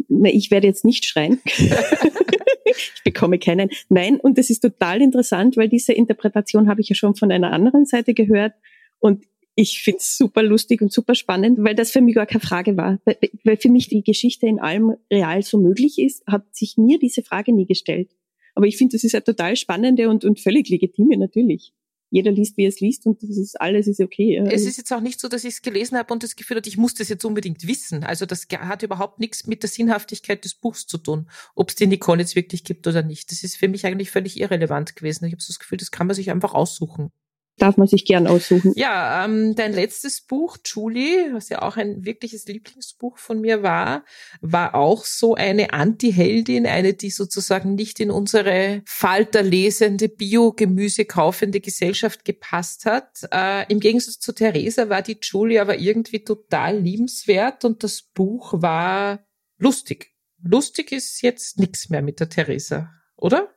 Na, 0.08 0.30
ich 0.30 0.52
werde 0.52 0.68
jetzt 0.68 0.86
nicht 0.86 1.06
schreien. 1.06 1.42
ich 2.66 3.02
bekomme 3.04 3.40
keinen. 3.40 3.70
Nein, 3.90 4.20
und 4.20 4.38
das 4.38 4.50
ist 4.50 4.62
total 4.62 5.02
interessant, 5.02 5.58
weil 5.58 5.70
diese 5.70 5.94
Interpretation 5.94 6.68
habe 6.68 6.82
ich 6.82 6.90
ja 6.90 6.96
schon 6.96 7.16
von 7.16 7.32
einer 7.32 7.52
anderen 7.52 7.86
Seite 7.86 8.14
gehört. 8.14 8.54
Und 9.00 9.26
ich 9.56 9.82
finde 9.82 10.00
es 10.00 10.18
super 10.18 10.44
lustig 10.44 10.82
und 10.82 10.92
super 10.92 11.16
spannend, 11.16 11.58
weil 11.62 11.76
das 11.76 11.92
für 11.92 12.02
mich 12.02 12.16
gar 12.16 12.26
keine 12.26 12.42
Frage 12.42 12.78
war. 12.78 13.00
Weil 13.44 13.58
für 13.58 13.70
mich 13.70 13.90
die 13.90 14.04
Geschichte 14.04 14.48
in 14.48 14.60
allem 14.60 14.96
real 15.12 15.42
so 15.44 15.60
möglich 15.60 16.00
ist, 16.00 16.26
hat 16.28 16.56
sich 16.56 16.78
mir 16.78 17.00
diese 17.00 17.24
Frage 17.24 17.54
nie 17.54 17.66
gestellt. 17.66 18.10
Aber 18.56 18.68
ich 18.68 18.78
finde, 18.78 18.96
das 18.96 19.04
ist 19.04 19.14
ja 19.14 19.22
total 19.22 19.56
spannende 19.56 20.10
und, 20.10 20.26
und 20.26 20.40
völlig 20.40 20.70
legitime 20.70 21.18
natürlich 21.18 21.74
jeder 22.12 22.32
liest, 22.32 22.58
wie 22.58 22.66
er 22.66 22.70
es 22.70 22.82
liest 22.82 23.06
und 23.06 23.24
das 23.24 23.38
ist 23.38 23.60
alles 23.60 23.88
ist 23.88 24.02
okay. 24.02 24.38
Es 24.52 24.66
ist 24.66 24.78
jetzt 24.78 24.92
auch 24.92 25.00
nicht 25.00 25.20
so, 25.20 25.30
dass 25.30 25.46
ich 25.46 25.56
es 25.56 25.62
gelesen 25.62 25.98
habe 25.98 26.14
und 26.14 26.22
das 26.22 26.36
Gefühl 26.36 26.58
hatte, 26.58 26.70
ich 26.70 26.78
muss 26.78 26.94
das 26.94 27.08
jetzt 27.08 27.24
unbedingt 27.24 27.66
wissen. 27.66 28.04
Also 28.04 28.26
das 28.26 28.48
hat 28.52 28.84
überhaupt 28.84 29.20
nichts 29.20 29.48
mit 29.48 29.64
der 29.64 29.70
Sinnhaftigkeit 29.70 30.44
des 30.44 30.54
Buchs 30.54 30.86
zu 30.86 30.98
tun, 30.98 31.30
ob 31.56 31.70
es 31.70 31.76
die 31.76 31.88
Nicole 31.88 32.20
jetzt 32.20 32.36
wirklich 32.36 32.66
gibt 32.66 32.86
oder 32.86 33.02
nicht. 33.02 33.32
Das 33.32 33.44
ist 33.44 33.56
für 33.56 33.70
mich 33.70 33.86
eigentlich 33.86 34.12
völlig 34.12 34.40
irrelevant 34.40 34.96
gewesen. 34.96 35.26
Ich 35.26 35.32
habe 35.32 35.42
so 35.42 35.52
das 35.52 35.60
Gefühl, 35.60 35.78
das 35.78 35.92
kann 35.92 36.08
man 36.08 36.16
sich 36.16 36.30
einfach 36.30 36.54
aussuchen 36.54 37.12
darf 37.58 37.78
man 37.78 37.88
sich 37.88 38.06
gern 38.06 38.28
aussuchen. 38.28 38.74
Ja, 38.76 39.24
ähm, 39.26 39.56
dein 39.56 39.74
letztes 39.74 40.22
Buch, 40.22 40.58
Julie, 40.66 41.34
was 41.34 41.50
ja 41.50 41.62
auch 41.62 41.78
ein 41.78 42.06
wirkliches 42.06 42.46
Lieblingsbuch 42.46 43.18
von 43.18 43.40
mir 43.42 43.62
war, 43.62 44.04
war 44.42 44.76
auch 44.76 45.06
so 45.06 45.36
eine 45.36 45.74
Anti-Heldin, 45.74 46.66
eine, 46.66 46.94
die 46.94 47.12
sozusagen 47.12 47.76
nicht 47.76 48.00
in 48.00 48.10
unsere 48.10 48.82
falterlesende, 48.86 50.10
Bio-Gemüse 50.10 51.06
kaufende 51.06 51.60
Gesellschaft 51.60 52.26
gepasst 52.26 52.86
hat. 52.86 53.28
Äh, 53.32 53.72
Im 53.72 53.80
Gegensatz 53.80 54.20
zu 54.20 54.34
Theresa 54.34 54.90
war 54.90 55.02
die 55.02 55.18
Julie 55.22 55.62
aber 55.62 55.78
irgendwie 55.78 56.24
total 56.24 56.80
liebenswert 56.80 57.66
und 57.66 57.84
das 57.84 58.02
Buch 58.02 58.54
war 58.62 59.26
lustig. 59.58 60.12
Lustig 60.44 60.92
ist 60.92 61.22
jetzt 61.22 61.60
nichts 61.60 61.90
mehr 61.90 62.02
mit 62.02 62.20
der 62.20 62.30
Theresa, 62.30 62.90
oder? 63.16 63.54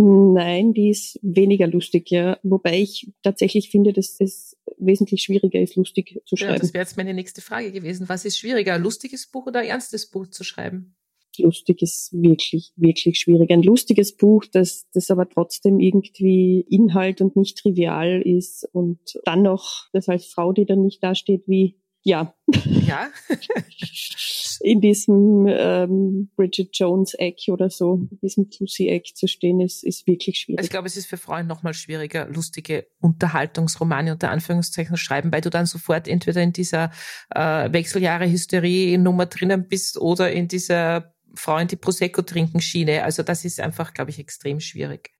Nein, 0.00 0.74
die 0.74 0.90
ist 0.90 1.18
weniger 1.22 1.66
lustig, 1.66 2.10
ja. 2.10 2.38
Wobei 2.44 2.80
ich 2.80 3.12
tatsächlich 3.24 3.68
finde, 3.68 3.92
dass 3.92 4.20
es 4.20 4.56
wesentlich 4.78 5.24
schwieriger 5.24 5.60
ist, 5.60 5.74
lustig 5.74 6.20
zu 6.24 6.36
schreiben. 6.36 6.52
Ja, 6.52 6.58
das 6.60 6.72
wäre 6.72 6.84
jetzt 6.84 6.96
meine 6.96 7.14
nächste 7.14 7.40
Frage 7.40 7.72
gewesen. 7.72 8.08
Was 8.08 8.24
ist 8.24 8.38
schwieriger, 8.38 8.74
ein 8.74 8.82
lustiges 8.82 9.28
Buch 9.28 9.48
oder 9.48 9.60
ein 9.60 9.66
ernstes 9.66 10.08
Buch 10.08 10.28
zu 10.28 10.44
schreiben? 10.44 10.94
Lustig 11.36 11.82
ist 11.82 12.12
wirklich, 12.12 12.72
wirklich 12.76 13.18
schwierig. 13.18 13.50
Ein 13.50 13.62
lustiges 13.62 14.16
Buch, 14.16 14.44
das, 14.44 14.88
das 14.92 15.10
aber 15.10 15.28
trotzdem 15.28 15.80
irgendwie 15.80 16.64
Inhalt 16.68 17.20
und 17.20 17.34
nicht 17.34 17.58
trivial 17.58 18.22
ist 18.22 18.68
und 18.72 19.00
dann 19.24 19.42
noch, 19.42 19.88
das 19.92 20.08
als 20.08 20.26
Frau, 20.26 20.52
die 20.52 20.64
dann 20.64 20.82
nicht 20.82 21.02
dasteht 21.02 21.42
wie 21.46 21.76
ja. 22.02 22.34
Ja. 22.64 23.08
in 24.60 24.80
diesem 24.80 25.46
ähm, 25.48 26.30
Bridget 26.36 26.70
Jones 26.72 27.14
Eck 27.14 27.36
oder 27.48 27.70
so, 27.70 28.06
in 28.10 28.18
diesem 28.22 28.48
Lucy 28.58 28.88
Eck 28.88 29.14
zu 29.14 29.26
stehen, 29.26 29.60
ist, 29.60 29.84
ist 29.84 30.06
wirklich 30.06 30.38
schwierig. 30.38 30.64
Ich 30.64 30.70
glaube, 30.70 30.86
es 30.86 30.96
ist 30.96 31.06
für 31.06 31.16
Frauen 31.16 31.46
nochmal 31.46 31.74
schwieriger, 31.74 32.28
lustige 32.28 32.86
Unterhaltungsromane 33.00 34.12
unter 34.12 34.30
Anführungszeichen 34.30 34.96
schreiben, 34.96 35.32
weil 35.32 35.40
du 35.40 35.50
dann 35.50 35.66
sofort 35.66 36.08
entweder 36.08 36.42
in 36.42 36.52
dieser 36.52 36.90
äh, 37.30 37.72
Wechseljahre-Hysterie-Nummer 37.72 39.26
drinnen 39.26 39.68
bist 39.68 39.98
oder 39.98 40.32
in 40.32 40.48
dieser 40.48 41.14
Frauen, 41.34 41.68
die 41.68 41.76
Prosecco 41.76 42.22
trinken 42.22 42.60
Schiene. 42.60 43.04
Also 43.04 43.22
das 43.22 43.44
ist 43.44 43.60
einfach, 43.60 43.92
glaube 43.92 44.10
ich, 44.10 44.18
extrem 44.18 44.60
schwierig. 44.60 45.17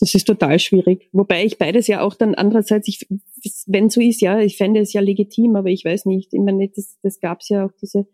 Das 0.00 0.14
ist 0.14 0.26
total 0.26 0.58
schwierig. 0.58 1.08
Wobei 1.12 1.44
ich 1.44 1.58
beides 1.58 1.86
ja 1.86 2.00
auch 2.02 2.14
dann 2.14 2.34
andererseits, 2.34 2.88
ich, 2.88 3.06
wenn 3.66 3.90
so 3.90 4.00
ist, 4.00 4.20
ja, 4.20 4.40
ich 4.40 4.56
fände 4.56 4.80
es 4.80 4.92
ja 4.92 5.00
legitim, 5.00 5.56
aber 5.56 5.70
ich 5.70 5.84
weiß 5.84 6.06
nicht. 6.06 6.32
Ich 6.32 6.40
meine, 6.40 6.68
das, 6.68 6.98
das 7.02 7.20
gab 7.20 7.40
es 7.40 7.48
ja 7.48 7.66
auch 7.66 7.72
diese, 7.80 8.06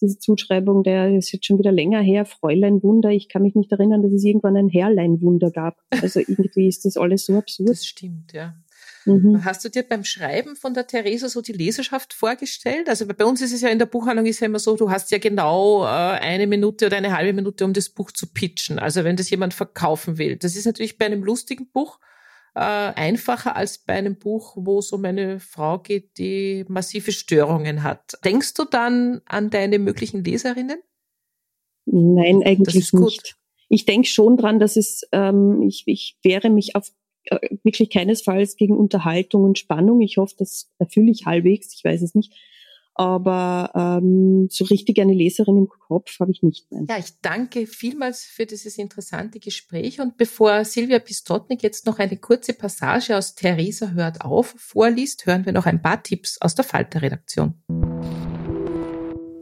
diese 0.00 0.18
Zuschreibung, 0.18 0.82
der 0.82 1.16
ist 1.16 1.32
jetzt 1.32 1.46
schon 1.46 1.58
wieder 1.58 1.72
länger 1.72 2.00
her, 2.00 2.24
Fräulein 2.24 2.82
Wunder. 2.82 3.10
Ich 3.10 3.28
kann 3.28 3.42
mich 3.42 3.54
nicht 3.54 3.72
erinnern, 3.72 4.02
dass 4.02 4.12
es 4.12 4.24
irgendwann 4.24 4.56
ein 4.56 4.68
Herrlein 4.68 5.20
Wunder 5.20 5.50
gab. 5.50 5.78
Also 5.90 6.20
irgendwie 6.20 6.68
ist 6.68 6.84
das 6.84 6.96
alles 6.96 7.26
so 7.26 7.34
absurd. 7.34 7.70
Das 7.70 7.86
stimmt, 7.86 8.32
ja. 8.32 8.54
Mhm. 9.04 9.44
Hast 9.44 9.64
du 9.64 9.68
dir 9.68 9.82
beim 9.82 10.04
Schreiben 10.04 10.56
von 10.56 10.74
der 10.74 10.86
Theresa 10.86 11.28
so 11.28 11.42
die 11.42 11.52
Leserschaft 11.52 12.12
vorgestellt? 12.14 12.88
Also 12.88 13.06
bei 13.06 13.24
uns 13.24 13.40
ist 13.40 13.52
es 13.52 13.60
ja 13.60 13.68
in 13.68 13.78
der 13.78 13.86
Buchhandlung 13.86 14.26
ist 14.26 14.40
ja 14.40 14.46
immer 14.46 14.58
so, 14.58 14.76
du 14.76 14.90
hast 14.90 15.10
ja 15.10 15.18
genau 15.18 15.84
äh, 15.84 15.88
eine 15.88 16.46
Minute 16.46 16.86
oder 16.86 16.96
eine 16.96 17.16
halbe 17.16 17.32
Minute, 17.32 17.64
um 17.64 17.72
das 17.72 17.88
Buch 17.88 18.12
zu 18.12 18.26
pitchen. 18.32 18.78
Also 18.78 19.04
wenn 19.04 19.16
das 19.16 19.30
jemand 19.30 19.54
verkaufen 19.54 20.18
will. 20.18 20.36
Das 20.36 20.56
ist 20.56 20.66
natürlich 20.66 20.98
bei 20.98 21.06
einem 21.06 21.24
lustigen 21.24 21.68
Buch 21.70 21.98
äh, 22.54 22.60
einfacher 22.60 23.56
als 23.56 23.78
bei 23.78 23.94
einem 23.94 24.16
Buch, 24.16 24.56
wo 24.56 24.78
es 24.78 24.92
um 24.92 25.04
eine 25.04 25.40
Frau 25.40 25.78
geht, 25.78 26.18
die 26.18 26.64
massive 26.68 27.12
Störungen 27.12 27.82
hat. 27.82 28.18
Denkst 28.24 28.54
du 28.54 28.64
dann 28.64 29.22
an 29.26 29.50
deine 29.50 29.78
möglichen 29.78 30.22
Leserinnen? 30.22 30.80
Nein, 31.86 32.42
eigentlich 32.44 32.92
nicht. 32.92 33.36
Ich 33.68 33.86
denke 33.86 34.06
schon 34.06 34.36
dran, 34.36 34.58
dass 34.58 34.76
es, 34.76 35.08
ähm, 35.12 35.62
ich, 35.62 35.84
ich 35.86 36.18
wehre 36.22 36.50
mich 36.50 36.76
auf 36.76 36.92
wirklich 37.62 37.90
keinesfalls 37.90 38.56
gegen 38.56 38.76
Unterhaltung 38.76 39.44
und 39.44 39.58
Spannung. 39.58 40.00
Ich 40.00 40.16
hoffe, 40.16 40.34
das 40.38 40.70
erfülle 40.78 41.10
ich 41.10 41.26
halbwegs, 41.26 41.74
ich 41.74 41.84
weiß 41.84 42.02
es 42.02 42.14
nicht. 42.14 42.32
Aber 42.94 43.70
ähm, 43.74 44.48
so 44.50 44.66
richtig 44.66 45.00
eine 45.00 45.14
Leserin 45.14 45.56
im 45.56 45.68
Kopf 45.68 46.20
habe 46.20 46.30
ich 46.30 46.42
nicht. 46.42 46.66
Nein. 46.70 46.86
Ja, 46.90 46.98
ich 46.98 47.20
danke 47.22 47.66
vielmals 47.66 48.24
für 48.24 48.44
dieses 48.44 48.76
interessante 48.76 49.40
Gespräch. 49.40 50.00
Und 50.00 50.18
bevor 50.18 50.64
Silvia 50.66 50.98
Pistotnik 50.98 51.62
jetzt 51.62 51.86
noch 51.86 51.98
eine 51.98 52.18
kurze 52.18 52.52
Passage 52.52 53.16
aus 53.16 53.34
Theresa 53.34 53.92
hört 53.92 54.20
auf 54.20 54.54
vorliest, 54.58 55.24
hören 55.24 55.46
wir 55.46 55.52
noch 55.52 55.64
ein 55.64 55.80
paar 55.80 56.02
Tipps 56.02 56.38
aus 56.42 56.54
der 56.54 56.66
Falter-Redaktion. 56.66 57.54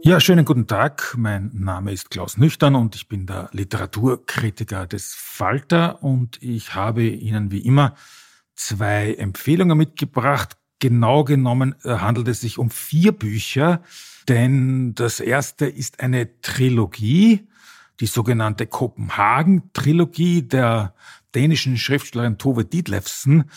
Ja, 0.03 0.19
schönen 0.19 0.45
guten 0.45 0.65
Tag. 0.65 1.13
Mein 1.15 1.51
Name 1.53 1.91
ist 1.91 2.09
Klaus 2.09 2.35
Nüchtern 2.35 2.73
und 2.73 2.95
ich 2.95 3.07
bin 3.07 3.27
der 3.27 3.49
Literaturkritiker 3.51 4.87
des 4.87 5.13
Falter 5.13 6.01
und 6.01 6.41
ich 6.41 6.73
habe 6.73 7.03
Ihnen 7.03 7.51
wie 7.51 7.59
immer 7.59 7.93
zwei 8.55 9.13
Empfehlungen 9.13 9.77
mitgebracht. 9.77 10.57
Genau 10.79 11.23
genommen 11.23 11.75
äh, 11.83 11.89
handelt 11.97 12.27
es 12.29 12.41
sich 12.41 12.57
um 12.57 12.71
vier 12.71 13.11
Bücher, 13.11 13.83
denn 14.27 14.95
das 14.95 15.19
erste 15.19 15.67
ist 15.67 15.99
eine 15.99 16.41
Trilogie. 16.41 17.47
die 17.99 18.07
sogenannte 18.07 18.65
Kopenhagen-Trilogie 18.65 20.41
der 20.41 20.95
dänischen 21.35 21.77
Schriftstellerin 21.77 22.39
Tove 22.39 22.65
Ditlevsen, 22.65 23.51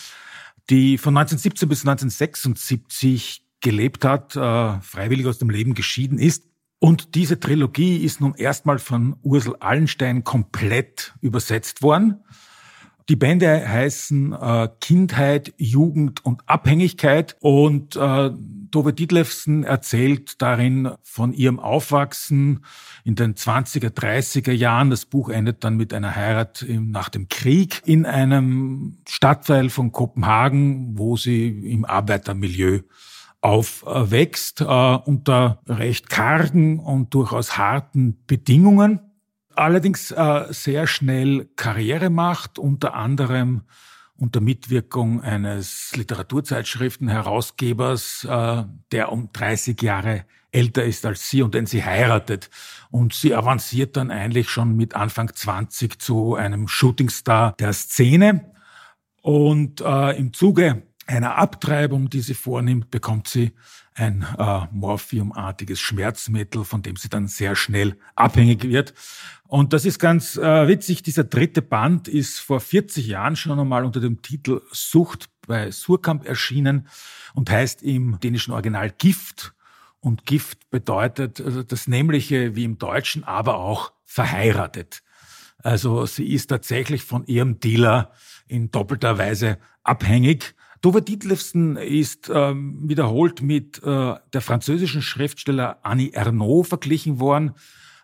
die 0.68 0.98
von 0.98 1.16
1917 1.16 1.68
bis 1.70 1.80
1976 1.80 3.43
gelebt 3.64 4.04
hat, 4.04 4.36
äh, 4.36 4.80
freiwillig 4.80 5.26
aus 5.26 5.38
dem 5.38 5.50
Leben 5.50 5.74
geschieden 5.74 6.18
ist. 6.18 6.44
Und 6.78 7.14
diese 7.16 7.40
Trilogie 7.40 7.96
ist 7.96 8.20
nun 8.20 8.34
erstmal 8.34 8.78
von 8.78 9.16
Ursel 9.22 9.56
Allenstein 9.58 10.22
komplett 10.22 11.14
übersetzt 11.22 11.82
worden. 11.82 12.22
Die 13.08 13.16
Bände 13.16 13.68
heißen 13.68 14.32
äh, 14.32 14.68
Kindheit, 14.80 15.54
Jugend 15.56 16.24
und 16.24 16.42
Abhängigkeit 16.46 17.36
und 17.40 17.96
äh, 17.96 18.30
Tove 18.70 18.92
Dietlefsen 18.92 19.64
erzählt 19.64 20.42
darin 20.42 20.90
von 21.02 21.32
ihrem 21.32 21.58
Aufwachsen 21.58 22.64
in 23.04 23.14
den 23.14 23.34
20er, 23.34 23.90
30er 23.90 24.52
Jahren. 24.52 24.90
Das 24.90 25.06
Buch 25.06 25.28
endet 25.30 25.64
dann 25.64 25.76
mit 25.76 25.94
einer 25.94 26.16
Heirat 26.16 26.66
nach 26.68 27.08
dem 27.08 27.28
Krieg 27.28 27.82
in 27.84 28.04
einem 28.04 28.98
Stadtteil 29.08 29.70
von 29.70 29.92
Kopenhagen, 29.92 30.98
wo 30.98 31.16
sie 31.16 31.48
im 31.48 31.84
Arbeitermilieu 31.84 32.80
aufwächst, 33.44 34.62
äh, 34.62 34.64
unter 34.64 35.60
recht 35.68 36.08
kargen 36.08 36.80
und 36.80 37.14
durchaus 37.14 37.58
harten 37.58 38.24
Bedingungen 38.26 39.00
allerdings 39.56 40.10
äh, 40.10 40.46
sehr 40.50 40.86
schnell 40.86 41.48
Karriere 41.56 42.10
macht, 42.10 42.58
unter 42.58 42.92
anderem 42.94 43.62
unter 44.16 44.40
Mitwirkung 44.40 45.22
eines 45.22 45.90
Literaturzeitschriftenherausgebers, 45.96 48.24
äh, 48.30 48.62
der 48.92 49.10
um 49.10 49.30
30 49.32 49.82
Jahre 49.82 50.24
älter 50.52 50.84
ist 50.84 51.04
als 51.04 51.28
sie 51.28 51.42
und 51.42 51.54
den 51.54 51.66
sie 51.66 51.84
heiratet. 51.84 52.48
Und 52.90 53.12
sie 53.12 53.34
avanciert 53.34 53.96
dann 53.96 54.12
eigentlich 54.12 54.50
schon 54.50 54.76
mit 54.76 54.94
Anfang 54.94 55.34
20 55.34 56.00
zu 56.00 56.36
einem 56.36 56.68
Shootingstar 56.68 57.56
der 57.58 57.72
Szene. 57.72 58.52
Und 59.20 59.80
äh, 59.80 60.16
im 60.16 60.32
Zuge 60.32 60.84
einer 61.06 61.36
Abtreibung, 61.36 62.10
die 62.10 62.20
sie 62.20 62.34
vornimmt, 62.34 62.90
bekommt 62.90 63.28
sie 63.28 63.52
ein 63.94 64.26
äh, 64.38 64.60
morphiumartiges 64.72 65.80
Schmerzmittel, 65.80 66.64
von 66.64 66.82
dem 66.82 66.96
sie 66.96 67.08
dann 67.08 67.28
sehr 67.28 67.54
schnell 67.54 67.96
abhängig 68.16 68.64
wird. 68.64 68.94
Und 69.46 69.72
das 69.72 69.84
ist 69.84 69.98
ganz 69.98 70.36
äh, 70.36 70.66
witzig. 70.66 71.02
Dieser 71.02 71.24
dritte 71.24 71.62
Band 71.62 72.08
ist 72.08 72.40
vor 72.40 72.60
40 72.60 73.06
Jahren 73.06 73.36
schon 73.36 73.60
einmal 73.60 73.84
unter 73.84 74.00
dem 74.00 74.20
Titel 74.22 74.62
Sucht 74.72 75.28
bei 75.46 75.70
Surkamp 75.70 76.26
erschienen 76.26 76.88
und 77.34 77.50
heißt 77.50 77.82
im 77.82 78.18
dänischen 78.20 78.52
Original 78.52 78.90
Gift. 78.90 79.54
Und 80.00 80.26
Gift 80.26 80.70
bedeutet 80.70 81.40
also 81.40 81.62
das 81.62 81.86
Nämliche 81.86 82.56
wie 82.56 82.64
im 82.64 82.78
Deutschen, 82.78 83.24
aber 83.24 83.56
auch 83.56 83.92
verheiratet. 84.04 85.02
Also 85.58 86.04
sie 86.04 86.32
ist 86.32 86.48
tatsächlich 86.48 87.04
von 87.04 87.24
ihrem 87.26 87.58
Dealer 87.60 88.12
in 88.46 88.70
doppelter 88.70 89.18
Weise 89.18 89.58
abhängig. 89.82 90.54
Tove 90.84 91.00
Dietlefsen 91.00 91.78
ist 91.78 92.30
ähm, 92.30 92.78
wiederholt 92.82 93.40
mit 93.40 93.82
äh, 93.82 94.16
der 94.34 94.40
französischen 94.42 95.00
Schriftsteller 95.00 95.78
Annie 95.82 96.12
Ernaux 96.12 96.68
verglichen 96.68 97.20
worden 97.20 97.54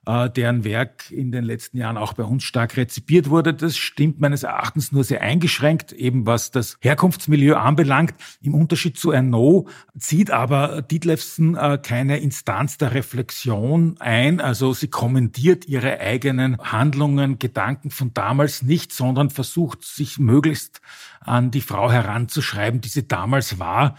äh, 0.06 0.30
deren 0.30 0.64
Werk 0.64 1.10
in 1.10 1.30
den 1.32 1.44
letzten 1.44 1.76
Jahren 1.76 1.96
auch 1.96 2.14
bei 2.14 2.24
uns 2.24 2.44
stark 2.44 2.76
rezipiert 2.76 3.28
wurde. 3.28 3.54
Das 3.54 3.76
stimmt 3.76 4.20
meines 4.20 4.42
Erachtens 4.42 4.92
nur 4.92 5.04
sehr 5.04 5.20
eingeschränkt, 5.20 5.92
eben 5.92 6.26
was 6.26 6.50
das 6.50 6.76
Herkunftsmilieu 6.80 7.56
anbelangt. 7.56 8.14
Im 8.40 8.54
Unterschied 8.54 8.98
zu 8.98 9.10
Ernaud 9.10 9.68
zieht 9.98 10.30
aber 10.30 10.82
Dietlefsen 10.82 11.56
äh, 11.56 11.78
keine 11.82 12.18
Instanz 12.18 12.78
der 12.78 12.94
Reflexion 12.94 13.96
ein. 13.98 14.40
Also 14.40 14.72
sie 14.72 14.88
kommentiert 14.88 15.66
ihre 15.66 16.00
eigenen 16.00 16.58
Handlungen, 16.58 17.38
Gedanken 17.38 17.90
von 17.90 18.14
damals 18.14 18.62
nicht, 18.62 18.92
sondern 18.92 19.30
versucht 19.30 19.84
sich 19.84 20.18
möglichst 20.18 20.80
an 21.20 21.50
die 21.50 21.60
Frau 21.60 21.90
heranzuschreiben, 21.92 22.80
die 22.80 22.88
sie 22.88 23.06
damals 23.06 23.58
war 23.58 23.96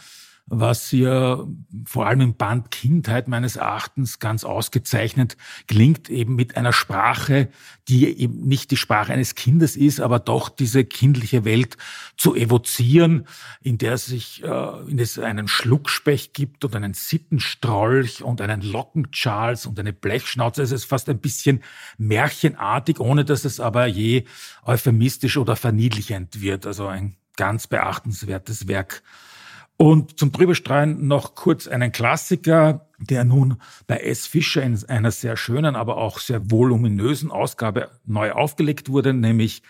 was 0.53 0.89
hier 0.89 1.47
vor 1.85 2.07
allem 2.07 2.19
im 2.19 2.35
Band 2.35 2.71
Kindheit 2.71 3.29
meines 3.29 3.55
Erachtens 3.55 4.19
ganz 4.19 4.43
ausgezeichnet 4.43 5.37
klingt, 5.67 6.09
eben 6.09 6.35
mit 6.35 6.57
einer 6.57 6.73
Sprache, 6.73 7.47
die 7.87 8.19
eben 8.19 8.47
nicht 8.47 8.69
die 8.69 8.77
Sprache 8.77 9.13
eines 9.13 9.35
Kindes 9.35 9.77
ist, 9.77 10.01
aber 10.01 10.19
doch 10.19 10.49
diese 10.49 10.83
kindliche 10.83 11.45
Welt 11.45 11.77
zu 12.17 12.35
evozieren, 12.35 13.27
in 13.61 13.77
der 13.77 13.97
sich, 13.97 14.43
äh, 14.43 14.89
in 14.89 14.99
es 14.99 15.17
einen 15.17 15.47
Schluckspecht 15.47 16.33
gibt 16.33 16.65
und 16.65 16.75
einen 16.75 16.93
Sittenstrolch 16.93 18.21
und 18.21 18.41
einen 18.41 18.61
Lockencharles 18.61 19.65
und 19.65 19.79
eine 19.79 19.93
Blechschnauze. 19.93 20.63
Es 20.63 20.73
ist 20.73 20.83
fast 20.83 21.07
ein 21.07 21.19
bisschen 21.19 21.63
märchenartig, 21.97 22.99
ohne 22.99 23.23
dass 23.23 23.45
es 23.45 23.61
aber 23.61 23.85
je 23.85 24.25
euphemistisch 24.65 25.37
oder 25.37 25.55
verniedlichend 25.55 26.41
wird. 26.41 26.65
Also 26.65 26.87
ein 26.87 27.15
ganz 27.37 27.67
beachtenswertes 27.67 28.67
Werk 28.67 29.01
und 29.81 30.19
zum 30.19 30.31
Drüberstreuen 30.31 31.07
noch 31.07 31.33
kurz 31.33 31.67
einen 31.67 31.91
Klassiker, 31.91 32.85
der 32.99 33.23
nun 33.23 33.57
bei 33.87 33.97
S. 33.97 34.27
Fischer 34.27 34.61
in 34.61 34.77
einer 34.87 35.09
sehr 35.09 35.35
schönen, 35.37 35.75
aber 35.75 35.97
auch 35.97 36.19
sehr 36.19 36.51
voluminösen 36.51 37.31
Ausgabe 37.31 37.89
neu 38.05 38.31
aufgelegt 38.31 38.89
wurde, 38.89 39.11
nämlich 39.15 39.63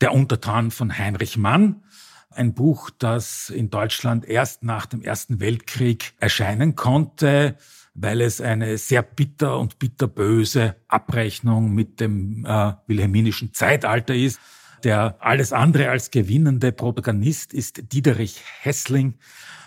Der 0.00 0.14
Untertan 0.14 0.70
von 0.70 0.96
Heinrich 0.96 1.36
Mann. 1.36 1.82
Ein 2.30 2.54
Buch, 2.54 2.90
das 3.00 3.50
in 3.50 3.68
Deutschland 3.68 4.26
erst 4.26 4.62
nach 4.62 4.86
dem 4.86 5.02
Ersten 5.02 5.40
Weltkrieg 5.40 6.12
erscheinen 6.20 6.76
konnte, 6.76 7.56
weil 7.94 8.20
es 8.20 8.40
eine 8.40 8.78
sehr 8.78 9.02
bitter 9.02 9.58
und 9.58 9.80
bitterböse 9.80 10.76
Abrechnung 10.86 11.74
mit 11.74 11.98
dem 11.98 12.44
äh, 12.44 12.74
wilhelminischen 12.86 13.52
Zeitalter 13.54 14.14
ist. 14.14 14.38
Der 14.84 15.16
alles 15.20 15.52
andere 15.52 15.90
als 15.90 16.10
gewinnende 16.10 16.72
Protagonist 16.72 17.52
ist 17.52 17.92
Diederich 17.92 18.42
Hessling, 18.60 19.14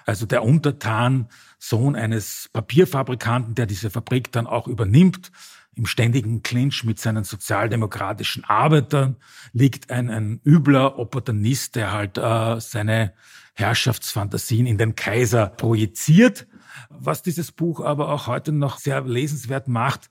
also 0.06 0.26
der 0.26 0.44
Untertan, 0.44 1.28
Sohn 1.60 1.96
eines 1.96 2.50
Papierfabrikanten, 2.54 3.56
der 3.56 3.66
diese 3.68 3.90
Fabrik 3.90 4.32
dann 4.32 4.48
auch 4.48 4.68
übernimmt. 4.68 5.32
Im 5.76 5.86
ständigen 5.86 6.44
Clinch 6.44 6.84
mit 6.84 7.00
seinen 7.00 7.24
sozialdemokratischen 7.24 8.44
Arbeitern 8.44 9.16
liegt 9.54 9.90
ein, 9.90 10.10
ein 10.10 10.42
übler 10.46 10.98
Opportunist, 11.00 11.76
der 11.76 11.92
halt 11.92 12.18
äh, 12.18 12.60
seine 12.60 13.14
Herrschaftsfantasien 13.54 14.66
in 14.66 14.78
den 14.78 14.96
Kaiser 14.96 15.48
projiziert. 15.48 16.48
Was 16.90 17.22
dieses 17.22 17.52
Buch 17.52 17.80
aber 17.80 18.10
auch 18.10 18.28
heute 18.28 18.52
noch 18.52 18.80
sehr 18.80 19.02
lesenswert 19.02 19.68
macht, 19.68 20.10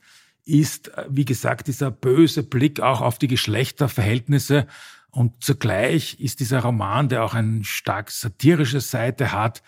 ist, 0.58 0.90
wie 1.08 1.24
gesagt, 1.24 1.68
dieser 1.68 1.90
böse 1.90 2.42
Blick 2.42 2.80
auch 2.80 3.00
auf 3.00 3.18
die 3.18 3.28
Geschlechterverhältnisse. 3.28 4.66
Und 5.10 5.42
zugleich 5.42 6.20
ist 6.20 6.40
dieser 6.40 6.60
Roman, 6.60 7.08
der 7.08 7.24
auch 7.24 7.34
eine 7.34 7.64
stark 7.64 8.10
satirische 8.10 8.80
Seite 8.80 9.32
hat, 9.32 9.62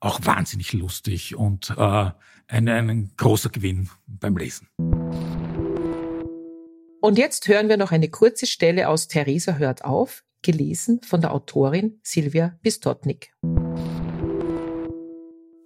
auch 0.00 0.20
wahnsinnig 0.24 0.72
lustig 0.72 1.36
und 1.36 1.70
äh, 1.76 2.10
ein, 2.48 2.68
ein 2.68 3.12
großer 3.16 3.50
Gewinn 3.50 3.90
beim 4.06 4.36
Lesen. 4.36 4.68
Und 7.02 7.18
jetzt 7.18 7.48
hören 7.48 7.68
wir 7.68 7.76
noch 7.76 7.92
eine 7.92 8.08
kurze 8.10 8.46
Stelle 8.46 8.88
aus 8.88 9.08
Theresa 9.08 9.54
hört 9.54 9.84
auf, 9.84 10.24
gelesen 10.42 11.00
von 11.02 11.20
der 11.20 11.32
Autorin 11.32 12.00
Silvia 12.02 12.58
Bistotnik. 12.62 13.32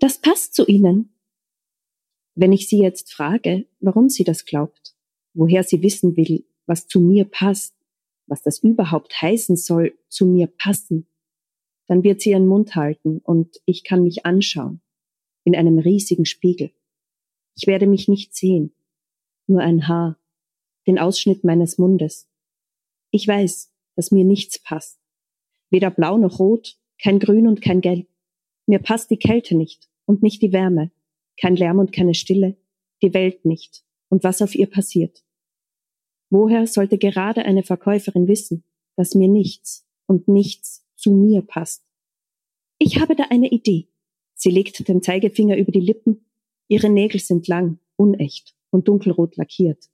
Das 0.00 0.18
passt 0.18 0.54
zu 0.54 0.66
Ihnen. 0.66 1.13
Wenn 2.34 2.52
ich 2.52 2.68
Sie 2.68 2.78
jetzt 2.78 3.12
frage, 3.12 3.66
warum 3.80 4.08
sie 4.08 4.24
das 4.24 4.44
glaubt, 4.44 4.96
woher 5.34 5.62
sie 5.62 5.82
wissen 5.82 6.16
will, 6.16 6.44
was 6.66 6.88
zu 6.88 7.00
mir 7.00 7.24
passt, 7.24 7.76
was 8.26 8.42
das 8.42 8.58
überhaupt 8.58 9.20
heißen 9.20 9.56
soll, 9.56 9.96
zu 10.08 10.26
mir 10.26 10.48
passen, 10.48 11.06
dann 11.86 12.02
wird 12.02 12.20
sie 12.20 12.30
ihren 12.30 12.46
Mund 12.46 12.74
halten 12.74 13.18
und 13.18 13.60
ich 13.66 13.84
kann 13.84 14.02
mich 14.02 14.24
anschauen, 14.24 14.80
in 15.44 15.54
einem 15.54 15.78
riesigen 15.78 16.24
Spiegel. 16.24 16.72
Ich 17.56 17.66
werde 17.66 17.86
mich 17.86 18.08
nicht 18.08 18.34
sehen, 18.34 18.74
nur 19.46 19.60
ein 19.60 19.86
Haar, 19.86 20.18
den 20.86 20.98
Ausschnitt 20.98 21.44
meines 21.44 21.78
Mundes. 21.78 22.28
Ich 23.10 23.28
weiß, 23.28 23.72
dass 23.94 24.10
mir 24.10 24.24
nichts 24.24 24.58
passt. 24.58 24.98
Weder 25.70 25.90
blau 25.90 26.18
noch 26.18 26.38
rot, 26.40 26.78
kein 27.00 27.18
grün 27.18 27.46
und 27.46 27.60
kein 27.60 27.80
gelb. 27.80 28.08
Mir 28.66 28.78
passt 28.78 29.10
die 29.10 29.18
Kälte 29.18 29.56
nicht 29.56 29.88
und 30.06 30.22
nicht 30.22 30.42
die 30.42 30.52
Wärme 30.52 30.90
kein 31.36 31.56
Lärm 31.56 31.78
und 31.78 31.92
keine 31.92 32.14
Stille, 32.14 32.56
die 33.02 33.14
Welt 33.14 33.44
nicht 33.44 33.84
und 34.08 34.24
was 34.24 34.42
auf 34.42 34.54
ihr 34.54 34.68
passiert. 34.68 35.24
Woher 36.30 36.66
sollte 36.66 36.98
gerade 36.98 37.44
eine 37.44 37.62
Verkäuferin 37.62 38.28
wissen, 38.28 38.64
dass 38.96 39.14
mir 39.14 39.28
nichts 39.28 39.86
und 40.06 40.28
nichts 40.28 40.86
zu 40.96 41.12
mir 41.12 41.42
passt? 41.42 41.84
Ich 42.78 43.00
habe 43.00 43.14
da 43.14 43.24
eine 43.30 43.48
Idee. 43.48 43.88
Sie 44.34 44.50
legt 44.50 44.88
den 44.88 45.02
Zeigefinger 45.02 45.56
über 45.56 45.72
die 45.72 45.80
Lippen. 45.80 46.24
Ihre 46.68 46.90
Nägel 46.90 47.20
sind 47.20 47.46
lang, 47.46 47.78
unecht 47.96 48.56
und 48.70 48.88
dunkelrot 48.88 49.36
lackiert. 49.36 49.90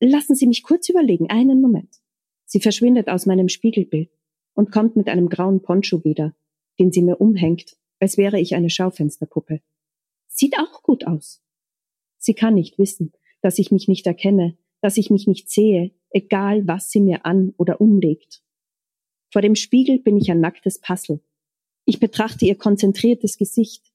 Lassen 0.00 0.34
Sie 0.34 0.46
mich 0.46 0.62
kurz 0.62 0.88
überlegen, 0.88 1.30
einen 1.30 1.60
Moment. 1.60 2.00
Sie 2.44 2.60
verschwindet 2.60 3.08
aus 3.08 3.26
meinem 3.26 3.48
Spiegelbild 3.48 4.10
und 4.54 4.70
kommt 4.70 4.96
mit 4.96 5.08
einem 5.08 5.28
grauen 5.28 5.62
Poncho 5.62 6.04
wieder, 6.04 6.34
den 6.78 6.92
sie 6.92 7.02
mir 7.02 7.20
umhängt, 7.20 7.76
als 8.00 8.16
wäre 8.16 8.38
ich 8.38 8.54
eine 8.54 8.70
Schaufensterpuppe. 8.70 9.60
Sieht 10.34 10.58
auch 10.58 10.82
gut 10.82 11.06
aus. 11.06 11.40
Sie 12.18 12.34
kann 12.34 12.54
nicht 12.54 12.76
wissen, 12.76 13.12
dass 13.40 13.58
ich 13.60 13.70
mich 13.70 13.86
nicht 13.86 14.04
erkenne, 14.06 14.58
dass 14.80 14.96
ich 14.96 15.08
mich 15.08 15.28
nicht 15.28 15.48
sehe, 15.48 15.92
egal 16.10 16.66
was 16.66 16.90
sie 16.90 17.00
mir 17.00 17.24
an 17.24 17.54
oder 17.56 17.80
umlegt. 17.80 18.42
Vor 19.32 19.42
dem 19.42 19.54
Spiegel 19.54 20.00
bin 20.00 20.16
ich 20.16 20.30
ein 20.32 20.40
nacktes 20.40 20.80
Puzzle. 20.80 21.20
Ich 21.84 22.00
betrachte 22.00 22.46
ihr 22.46 22.58
konzentriertes 22.58 23.38
Gesicht. 23.38 23.92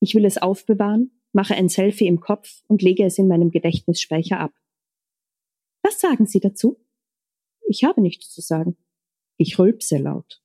Ich 0.00 0.14
will 0.14 0.26
es 0.26 0.36
aufbewahren, 0.36 1.22
mache 1.32 1.54
ein 1.54 1.70
Selfie 1.70 2.06
im 2.06 2.20
Kopf 2.20 2.62
und 2.68 2.82
lege 2.82 3.04
es 3.04 3.16
in 3.16 3.26
meinem 3.26 3.50
Gedächtnisspeicher 3.50 4.38
ab. 4.38 4.52
Was 5.82 6.00
sagen 6.00 6.26
Sie 6.26 6.40
dazu? 6.40 6.78
Ich 7.66 7.84
habe 7.84 8.02
nichts 8.02 8.30
zu 8.30 8.42
sagen. 8.42 8.76
Ich 9.38 9.58
rülpse 9.58 9.96
laut. 9.96 10.42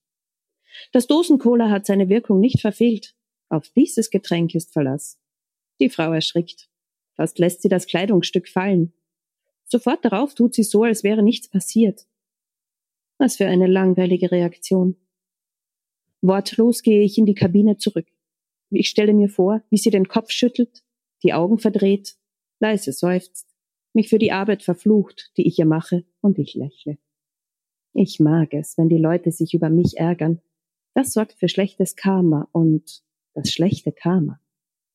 Das 0.94 1.08
Dosencola 1.08 1.70
hat 1.70 1.86
seine 1.86 2.08
Wirkung 2.08 2.40
nicht 2.40 2.62
verfehlt. 2.62 3.16
Auf 3.50 3.68
dieses 3.70 4.10
Getränk 4.10 4.56
ist 4.56 4.72
Verlass. 4.72 5.20
Die 5.84 5.90
Frau 5.90 6.14
erschrickt. 6.14 6.70
Fast 7.18 7.40
lässt 7.40 7.62
sie 7.62 7.68
das 7.68 7.88
Kleidungsstück 7.88 8.48
fallen. 8.48 8.94
Sofort 9.66 10.06
darauf 10.06 10.34
tut 10.34 10.54
sie 10.54 10.64
so, 10.64 10.84
als 10.84 11.04
wäre 11.04 11.22
nichts 11.22 11.50
passiert. 11.50 12.08
Was 13.18 13.36
für 13.36 13.48
eine 13.48 13.68
langweilige 13.68 14.32
Reaktion. 14.32 14.96
Wortlos 16.22 16.84
gehe 16.84 17.04
ich 17.04 17.18
in 17.18 17.26
die 17.26 17.36
Kabine 17.36 17.76
zurück. 17.76 18.08
Ich 18.70 18.88
stelle 18.88 19.14
mir 19.14 19.28
vor, 19.28 19.62
wie 19.72 19.78
sie 19.78 19.90
den 19.90 20.08
Kopf 20.08 20.32
schüttelt, 20.32 20.86
die 21.22 21.34
Augen 21.34 21.60
verdreht, 21.60 22.16
leise 22.62 22.94
seufzt, 22.94 23.54
mich 23.92 24.08
für 24.08 24.20
die 24.20 24.32
Arbeit 24.32 24.64
verflucht, 24.64 25.34
die 25.36 25.46
ich 25.46 25.60
ihr 25.60 25.66
mache, 25.66 26.06
und 26.22 26.40
ich 26.40 26.54
lächle. 26.54 26.98
Ich 27.92 28.22
mag 28.22 28.54
es, 28.54 28.78
wenn 28.78 28.88
die 28.88 29.00
Leute 29.00 29.34
sich 29.34 29.54
über 29.54 29.70
mich 29.70 29.98
ärgern. 29.98 30.40
Das 30.94 31.12
sorgt 31.12 31.34
für 31.34 31.50
schlechtes 31.50 31.98
Karma 31.98 32.48
und 32.54 33.04
das 33.34 33.52
schlechte 33.52 33.92
Karma, 33.92 34.40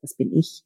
das 0.00 0.14
bin 0.14 0.34
ich. 0.34 0.64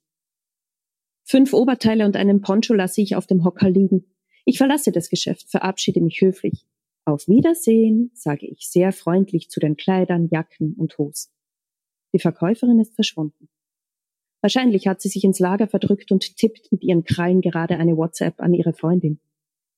Fünf 1.32 1.54
Oberteile 1.54 2.04
und 2.04 2.14
einen 2.14 2.42
Poncho 2.42 2.74
lasse 2.74 3.00
ich 3.00 3.16
auf 3.16 3.26
dem 3.26 3.42
Hocker 3.42 3.70
liegen. 3.70 4.04
Ich 4.44 4.58
verlasse 4.58 4.92
das 4.92 5.08
Geschäft, 5.08 5.50
verabschiede 5.50 6.02
mich 6.02 6.20
höflich. 6.20 6.66
Auf 7.06 7.26
Wiedersehen, 7.26 8.10
sage 8.12 8.46
ich 8.46 8.68
sehr 8.68 8.92
freundlich 8.92 9.48
zu 9.48 9.58
den 9.58 9.78
Kleidern, 9.78 10.28
Jacken 10.30 10.74
und 10.74 10.98
Hosen. 10.98 11.32
Die 12.12 12.18
Verkäuferin 12.18 12.80
ist 12.80 12.94
verschwunden. 12.94 13.48
Wahrscheinlich 14.42 14.86
hat 14.86 15.00
sie 15.00 15.08
sich 15.08 15.24
ins 15.24 15.38
Lager 15.38 15.68
verdrückt 15.68 16.12
und 16.12 16.36
tippt 16.36 16.70
mit 16.70 16.84
ihren 16.84 17.04
Krallen 17.04 17.40
gerade 17.40 17.78
eine 17.78 17.96
WhatsApp 17.96 18.38
an 18.38 18.52
ihre 18.52 18.74
Freundin. 18.74 19.18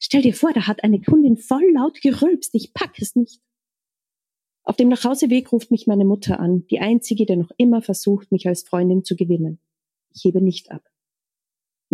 Stell 0.01 0.23
dir 0.23 0.35
vor, 0.35 0.53
da 0.53 0.67
hat 0.67 0.83
eine 0.83 1.01
Kundin 1.01 1.37
voll 1.37 1.71
laut 1.73 2.01
gerülpst, 2.03 2.53
ich 2.57 2.75
pack 2.75 2.99
es 2.99 3.15
nicht. 3.15 3.41
Auf 4.65 4.75
dem 4.75 4.89
Nachhauseweg 4.89 5.53
ruft 5.53 5.71
mich 5.71 5.87
meine 5.87 6.05
Mutter 6.05 6.41
an, 6.41 6.67
die 6.67 6.81
einzige, 6.81 7.27
die 7.27 7.37
noch 7.37 7.53
immer 7.59 7.81
versucht, 7.81 8.33
mich 8.33 8.49
als 8.49 8.65
Freundin 8.65 9.05
zu 9.05 9.15
gewinnen. 9.15 9.61
Ich 10.13 10.25
hebe 10.25 10.41
nicht 10.41 10.73
ab. 10.73 10.83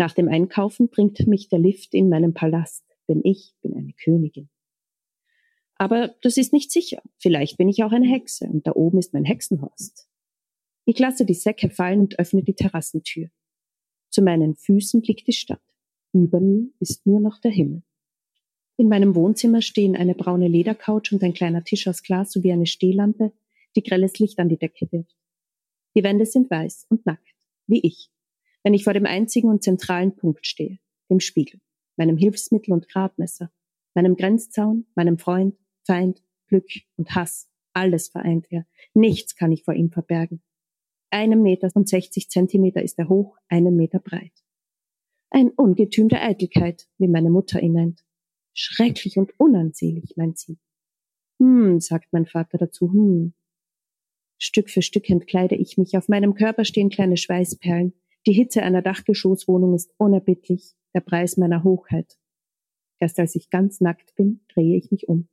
Nach 0.01 0.15
dem 0.15 0.29
Einkaufen 0.29 0.89
bringt 0.89 1.27
mich 1.27 1.51
der 1.51 1.59
Lift 1.59 1.93
in 1.93 2.09
meinen 2.09 2.33
Palast, 2.33 2.87
denn 3.07 3.21
ich 3.23 3.53
bin 3.61 3.77
eine 3.77 3.93
Königin. 3.93 4.49
Aber 5.75 6.15
das 6.23 6.39
ist 6.39 6.55
nicht 6.55 6.73
sicher. 6.73 7.03
Vielleicht 7.19 7.59
bin 7.59 7.69
ich 7.69 7.85
auch 7.85 7.93
eine 7.93 8.09
Hexe 8.09 8.47
und 8.47 8.67
da 8.67 8.73
oben 8.73 8.99
ist 8.99 9.13
mein 9.13 9.27
Hexenhorst. 9.27 10.09
Ich 10.87 10.99
lasse 10.99 11.27
die 11.27 11.35
Säcke 11.35 11.69
fallen 11.69 12.01
und 12.01 12.19
öffne 12.19 12.43
die 12.43 12.55
Terrassentür. 12.55 13.29
Zu 14.09 14.23
meinen 14.23 14.57
Füßen 14.57 15.03
liegt 15.03 15.29
die 15.29 15.35
Stadt. 15.35 15.61
Über 16.15 16.41
mir 16.41 16.71
ist 16.79 17.07
nur 17.07 17.21
noch 17.21 17.39
der 17.39 17.51
Himmel. 17.51 17.83
In 18.79 18.89
meinem 18.89 19.15
Wohnzimmer 19.15 19.61
stehen 19.61 19.97
eine 19.97 20.15
braune 20.15 20.49
Ledercouch 20.49 21.13
und 21.13 21.23
ein 21.23 21.35
kleiner 21.35 21.63
Tisch 21.63 21.87
aus 21.87 22.03
Glas 22.03 22.33
sowie 22.33 22.53
eine 22.53 22.65
Stehlampe, 22.65 23.33
die 23.77 23.83
grelles 23.83 24.19
Licht 24.19 24.39
an 24.39 24.49
die 24.49 24.57
Decke 24.57 24.91
wirft. 24.93 25.15
Die 25.95 26.03
Wände 26.03 26.25
sind 26.25 26.51
weiß 26.51 26.87
und 26.89 27.05
nackt, 27.05 27.35
wie 27.67 27.81
ich, 27.87 28.11
wenn 28.62 28.75
ich 28.75 28.85
vor 28.85 28.92
dem 28.92 29.07
einzigen 29.07 29.49
und 29.49 29.62
zentralen 29.62 30.16
Punkt 30.16 30.46
stehe, 30.46 30.79
dem 31.11 31.20
Spiegel, 31.20 31.61
meinem 31.96 32.16
Hilfsmittel 32.16 32.73
und 32.73 32.88
Gradmesser, 32.88 33.51
meinem 33.94 34.16
Grenzzaun, 34.16 34.87
meinem 34.94 35.18
Freund, 35.18 35.57
Feind, 35.85 36.23
Glück 36.46 36.68
und 36.96 37.14
Hass, 37.14 37.49
alles 37.73 38.09
vereint 38.09 38.46
er. 38.51 38.66
Nichts 38.94 39.37
kann 39.37 39.53
ich 39.53 39.64
vor 39.64 39.75
ihm 39.75 39.90
verbergen. 39.90 40.42
Einem 41.11 41.42
Meter 41.42 41.70
und 41.75 41.88
60 41.88 42.29
Zentimeter 42.31 42.83
ist 42.83 42.99
er 42.99 43.09
hoch, 43.09 43.37
einen 43.49 43.77
Meter 43.77 43.99
breit. 43.99 44.33
Ein 45.31 45.51
Ungetüm 45.51 46.09
der 46.09 46.23
Eitelkeit, 46.25 46.88
wie 46.99 47.09
meine 47.09 47.31
Mutter 47.31 47.61
ihn 47.62 47.73
nennt. 47.73 48.05
Schrecklich 48.53 49.16
und 49.16 49.33
unansehlich, 49.38 50.16
meint 50.16 50.38
sie. 50.38 50.59
Hm, 51.40 51.81
sagt 51.81 52.12
mein 52.12 52.27
Vater 52.27 52.59
dazu, 52.59 52.92
hm. 52.92 53.35
Stück 54.38 54.70
für 54.70 54.83
Stück 54.83 55.09
entkleide 55.09 55.55
ich 55.55 55.79
mich. 55.79 55.96
Auf 55.96 56.09
meinem 56.09 56.35
Körper 56.35 56.64
stehen 56.64 56.90
kleine 56.90 57.16
Schweißperlen. 57.16 57.92
Die 58.26 58.33
Hitze 58.33 58.62
einer 58.62 58.83
Dachgeschosswohnung 58.83 59.74
ist 59.74 59.94
unerbittlich, 59.96 60.74
der 60.94 61.00
Preis 61.00 61.37
meiner 61.37 61.64
Hochheit. 61.64 62.18
Erst 62.98 63.18
als 63.18 63.35
ich 63.35 63.48
ganz 63.48 63.80
nackt 63.80 64.14
bin, 64.14 64.44
drehe 64.48 64.76
ich 64.76 64.90
mich 64.90 65.09
um. 65.09 65.28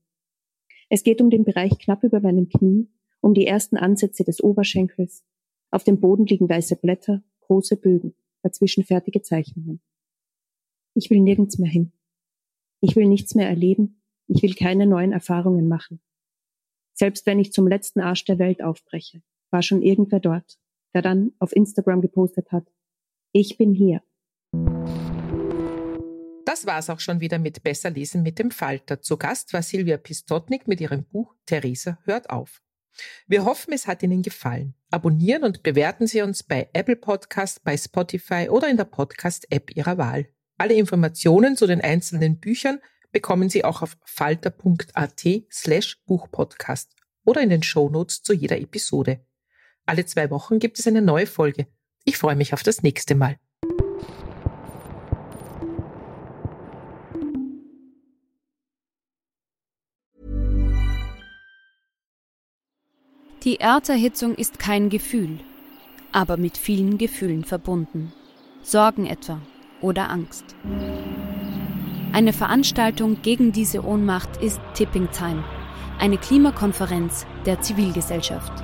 Es 0.89 1.03
geht 1.03 1.21
um 1.21 1.29
den 1.29 1.43
Bereich 1.43 1.77
knapp 1.79 2.03
über 2.03 2.21
meinem 2.21 2.47
Knie, 2.47 2.89
um 3.19 3.33
die 3.33 3.45
ersten 3.45 3.75
Ansätze 3.75 4.23
des 4.23 4.41
Oberschenkels. 4.41 5.25
Auf 5.69 5.83
dem 5.83 5.99
Boden 5.99 6.25
liegen 6.25 6.47
weiße 6.47 6.77
Blätter, 6.77 7.23
große 7.41 7.75
Bögen, 7.75 8.15
dazwischen 8.41 8.85
fertige 8.85 9.21
Zeichnungen. 9.21 9.81
Ich 10.93 11.09
will 11.09 11.19
nirgends 11.19 11.57
mehr 11.57 11.69
hin. 11.69 11.91
Ich 12.79 12.95
will 12.95 13.07
nichts 13.07 13.35
mehr 13.35 13.49
erleben. 13.49 14.01
Ich 14.27 14.41
will 14.43 14.53
keine 14.53 14.87
neuen 14.87 15.11
Erfahrungen 15.11 15.67
machen. 15.67 15.99
Selbst 16.93 17.25
wenn 17.25 17.39
ich 17.39 17.51
zum 17.51 17.67
letzten 17.67 17.99
Arsch 17.99 18.23
der 18.23 18.39
Welt 18.39 18.63
aufbreche, 18.63 19.21
war 19.51 19.61
schon 19.61 19.81
irgendwer 19.81 20.19
dort, 20.19 20.57
der 20.93 21.01
dann 21.01 21.33
auf 21.39 21.55
Instagram 21.55 22.01
gepostet 22.01 22.51
hat, 22.51 22.71
ich 23.39 23.57
bin 23.57 23.73
hier. 23.73 24.01
Das 26.45 26.65
war's 26.65 26.89
auch 26.89 26.99
schon 26.99 27.19
wieder 27.19 27.39
mit 27.39 27.61
Besser 27.61 27.91
lesen 27.91 28.23
mit 28.23 28.39
dem 28.39 28.51
Falter. 28.51 29.01
Zu 29.01 29.17
Gast 29.17 29.53
war 29.53 29.61
Silvia 29.61 29.97
Pistotnik 29.97 30.67
mit 30.67 30.81
ihrem 30.81 31.03
Buch 31.03 31.35
Theresa 31.45 31.99
hört 32.05 32.29
auf. 32.29 32.61
Wir 33.27 33.45
hoffen, 33.45 33.73
es 33.73 33.85
hat 33.85 34.01
Ihnen 34.01 34.23
gefallen. 34.23 34.73
Abonnieren 34.89 35.43
und 35.43 35.61
bewerten 35.61 36.07
Sie 36.07 36.23
uns 36.23 36.41
bei 36.41 36.67
Apple 36.73 36.95
Podcast, 36.95 37.63
bei 37.63 37.77
Spotify 37.77 38.47
oder 38.49 38.69
in 38.69 38.77
der 38.77 38.85
Podcast-App 38.85 39.75
Ihrer 39.75 39.99
Wahl. 39.99 40.29
Alle 40.57 40.73
Informationen 40.73 41.55
zu 41.55 41.67
den 41.67 41.81
einzelnen 41.81 42.39
Büchern 42.39 42.79
bekommen 43.11 43.49
Sie 43.49 43.63
auch 43.63 43.83
auf 43.83 43.97
falter.at 44.03 45.25
slash 45.51 46.01
Buchpodcast 46.07 46.95
oder 47.23 47.41
in 47.41 47.51
den 47.51 47.61
Shownotes 47.61 48.23
zu 48.23 48.33
jeder 48.33 48.59
Episode. 48.59 49.23
Alle 49.85 50.05
zwei 50.05 50.31
Wochen 50.31 50.57
gibt 50.57 50.79
es 50.79 50.87
eine 50.87 51.03
neue 51.03 51.27
Folge. 51.27 51.67
Ich 52.07 52.17
freue 52.17 52.37
mich 52.37 52.53
auf 52.53 52.63
das 52.63 52.83
nächste 52.83 53.15
Mal. 53.15 53.35
Die 63.43 63.59
Erderhitzung 63.59 64.35
ist 64.35 64.57
kein 64.57 64.89
Gefühl, 64.89 65.41
aber 66.13 66.37
mit 66.37 66.57
vielen 66.57 66.97
Gefühlen 66.97 67.43
verbunden. 67.43 68.13
Sorgen 68.63 69.05
etwa 69.05 69.41
oder 69.81 70.09
Angst. 70.09 70.55
Eine 72.13 72.31
Veranstaltung 72.31 73.21
gegen 73.21 73.51
diese 73.51 73.83
Ohnmacht 73.83 74.37
ist 74.37 74.61
Tipping 74.75 75.09
Time, 75.11 75.43
eine 75.99 76.17
Klimakonferenz 76.17 77.25
der 77.45 77.59
Zivilgesellschaft. 77.59 78.63